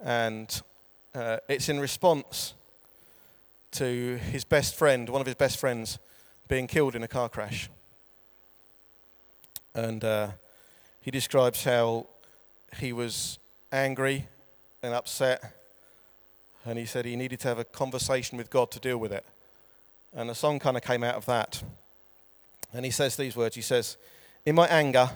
And 0.00 0.62
uh, 1.14 1.38
it's 1.48 1.68
in 1.68 1.80
response 1.80 2.54
to 3.72 4.16
his 4.16 4.44
best 4.44 4.74
friend, 4.74 5.08
one 5.08 5.20
of 5.20 5.26
his 5.26 5.34
best 5.34 5.58
friends, 5.58 5.98
being 6.48 6.66
killed 6.66 6.94
in 6.94 7.02
a 7.02 7.08
car 7.08 7.28
crash. 7.28 7.68
And 9.74 10.04
uh, 10.04 10.28
he 11.04 11.10
describes 11.10 11.64
how 11.64 12.06
he 12.78 12.94
was 12.94 13.38
angry 13.70 14.26
and 14.82 14.94
upset, 14.94 15.52
and 16.64 16.78
he 16.78 16.86
said 16.86 17.04
he 17.04 17.14
needed 17.14 17.40
to 17.40 17.48
have 17.48 17.58
a 17.58 17.64
conversation 17.64 18.38
with 18.38 18.48
God 18.48 18.70
to 18.70 18.80
deal 18.80 18.96
with 18.96 19.12
it. 19.12 19.24
And 20.16 20.30
the 20.30 20.34
song 20.34 20.58
kind 20.58 20.78
of 20.78 20.82
came 20.82 21.04
out 21.04 21.16
of 21.16 21.26
that. 21.26 21.62
And 22.72 22.86
he 22.86 22.90
says 22.90 23.16
these 23.16 23.36
words 23.36 23.54
He 23.54 23.60
says, 23.60 23.98
In 24.46 24.54
my 24.54 24.66
anger, 24.68 25.10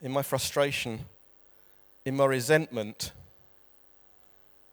in 0.00 0.10
my 0.10 0.22
frustration, 0.22 1.00
in 2.06 2.16
my 2.16 2.24
resentment, 2.24 3.12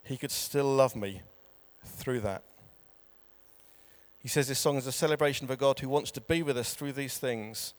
he 0.05 0.15
could 0.15 0.31
still 0.31 0.73
love 0.73 0.95
me 0.95 1.23
through 1.83 2.21
that. 2.21 2.41
He 4.21 4.29
says 4.29 4.47
this 4.47 4.59
song 4.59 4.77
is 4.77 4.87
a 4.87 4.93
celebration 4.93 5.43
of 5.43 5.51
a 5.51 5.57
God 5.57 5.79
who 5.79 5.89
wants 5.89 6.09
to 6.11 6.21
be 6.21 6.41
with 6.41 6.57
us 6.57 6.73
through 6.73 6.93
these 6.93 7.17
things, 7.17 7.73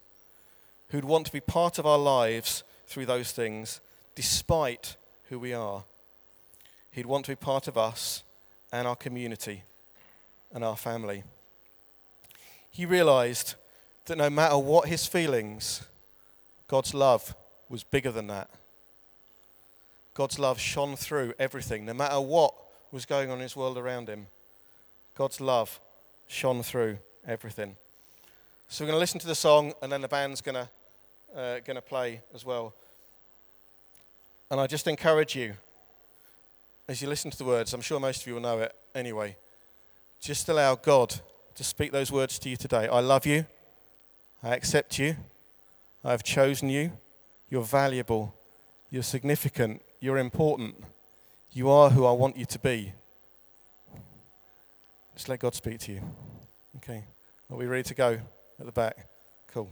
who'd 0.90 1.04
want 1.04 1.26
to 1.26 1.32
be 1.32 1.40
part 1.40 1.78
of 1.78 1.86
our 1.86 1.98
lives 1.98 2.62
through 2.86 3.06
those 3.06 3.32
things, 3.32 3.80
despite 4.14 4.96
who 5.28 5.38
we 5.38 5.52
are. 5.52 5.84
He'd 6.92 7.06
want 7.06 7.24
to 7.26 7.32
be 7.32 7.36
part 7.36 7.68
of 7.68 7.76
us 7.76 8.22
and 8.72 8.86
our 8.86 8.96
community 8.96 9.62
and 10.54 10.64
our 10.64 10.76
family. 10.76 11.24
He 12.70 12.86
realized 12.86 13.54
that 14.06 14.18
no 14.18 14.30
matter 14.30 14.56
what 14.56 14.88
his 14.88 15.06
feelings, 15.06 15.82
God's 16.68 16.94
love 16.94 17.34
was 17.68 17.82
bigger 17.82 18.10
than 18.10 18.28
that. 18.28 18.48
God's 20.14 20.38
love 20.38 20.58
shone 20.58 20.96
through 20.96 21.34
everything, 21.38 21.84
no 21.84 21.92
matter 21.92 22.20
what 22.20 22.54
was 22.92 23.04
going 23.04 23.30
on 23.30 23.38
in 23.38 23.42
his 23.42 23.56
world 23.56 23.76
around 23.76 24.08
him. 24.08 24.26
God's 25.16 25.40
love 25.40 25.78
shone 26.28 26.62
through 26.62 26.98
everything. 27.26 27.76
So 28.68 28.84
we're 28.84 28.88
going 28.88 28.96
to 28.96 29.00
listen 29.00 29.20
to 29.20 29.26
the 29.26 29.34
song, 29.34 29.74
and 29.82 29.92
then 29.92 30.00
the 30.00 30.08
band's 30.08 30.40
going 30.40 30.54
to 30.54 30.68
uh, 31.34 31.60
going 31.60 31.76
to 31.76 31.82
play 31.82 32.20
as 32.34 32.44
well. 32.44 32.74
And 34.50 34.60
I 34.60 34.66
just 34.66 34.86
encourage 34.86 35.34
you, 35.34 35.54
as 36.88 37.02
you 37.02 37.08
listen 37.08 37.30
to 37.30 37.38
the 37.38 37.44
words, 37.44 37.72
I'm 37.72 37.80
sure 37.80 37.98
most 37.98 38.22
of 38.22 38.26
you 38.26 38.34
will 38.34 38.40
know 38.40 38.60
it 38.60 38.74
anyway. 38.94 39.36
Just 40.20 40.48
allow 40.48 40.76
God 40.76 41.14
to 41.54 41.64
speak 41.64 41.90
those 41.90 42.12
words 42.12 42.38
to 42.40 42.48
you 42.48 42.56
today. 42.56 42.86
I 42.88 43.00
love 43.00 43.26
you. 43.26 43.46
I 44.42 44.54
accept 44.54 44.98
you. 44.98 45.16
I 46.04 46.12
have 46.12 46.22
chosen 46.22 46.68
you. 46.68 46.92
You're 47.50 47.64
valuable. 47.64 48.34
You're 48.90 49.02
significant. 49.02 49.82
You're 50.00 50.18
important. 50.18 50.76
You 51.52 51.70
are 51.70 51.90
who 51.90 52.04
I 52.04 52.12
want 52.12 52.36
you 52.36 52.44
to 52.44 52.58
be. 52.58 52.92
Just 55.14 55.28
let 55.28 55.40
God 55.40 55.54
speak 55.54 55.80
to 55.80 55.92
you. 55.92 56.02
Okay. 56.76 57.04
Are 57.50 57.56
we 57.56 57.66
ready 57.66 57.84
to 57.84 57.94
go 57.94 58.18
at 58.60 58.66
the 58.66 58.72
back? 58.72 59.08
Cool. 59.48 59.70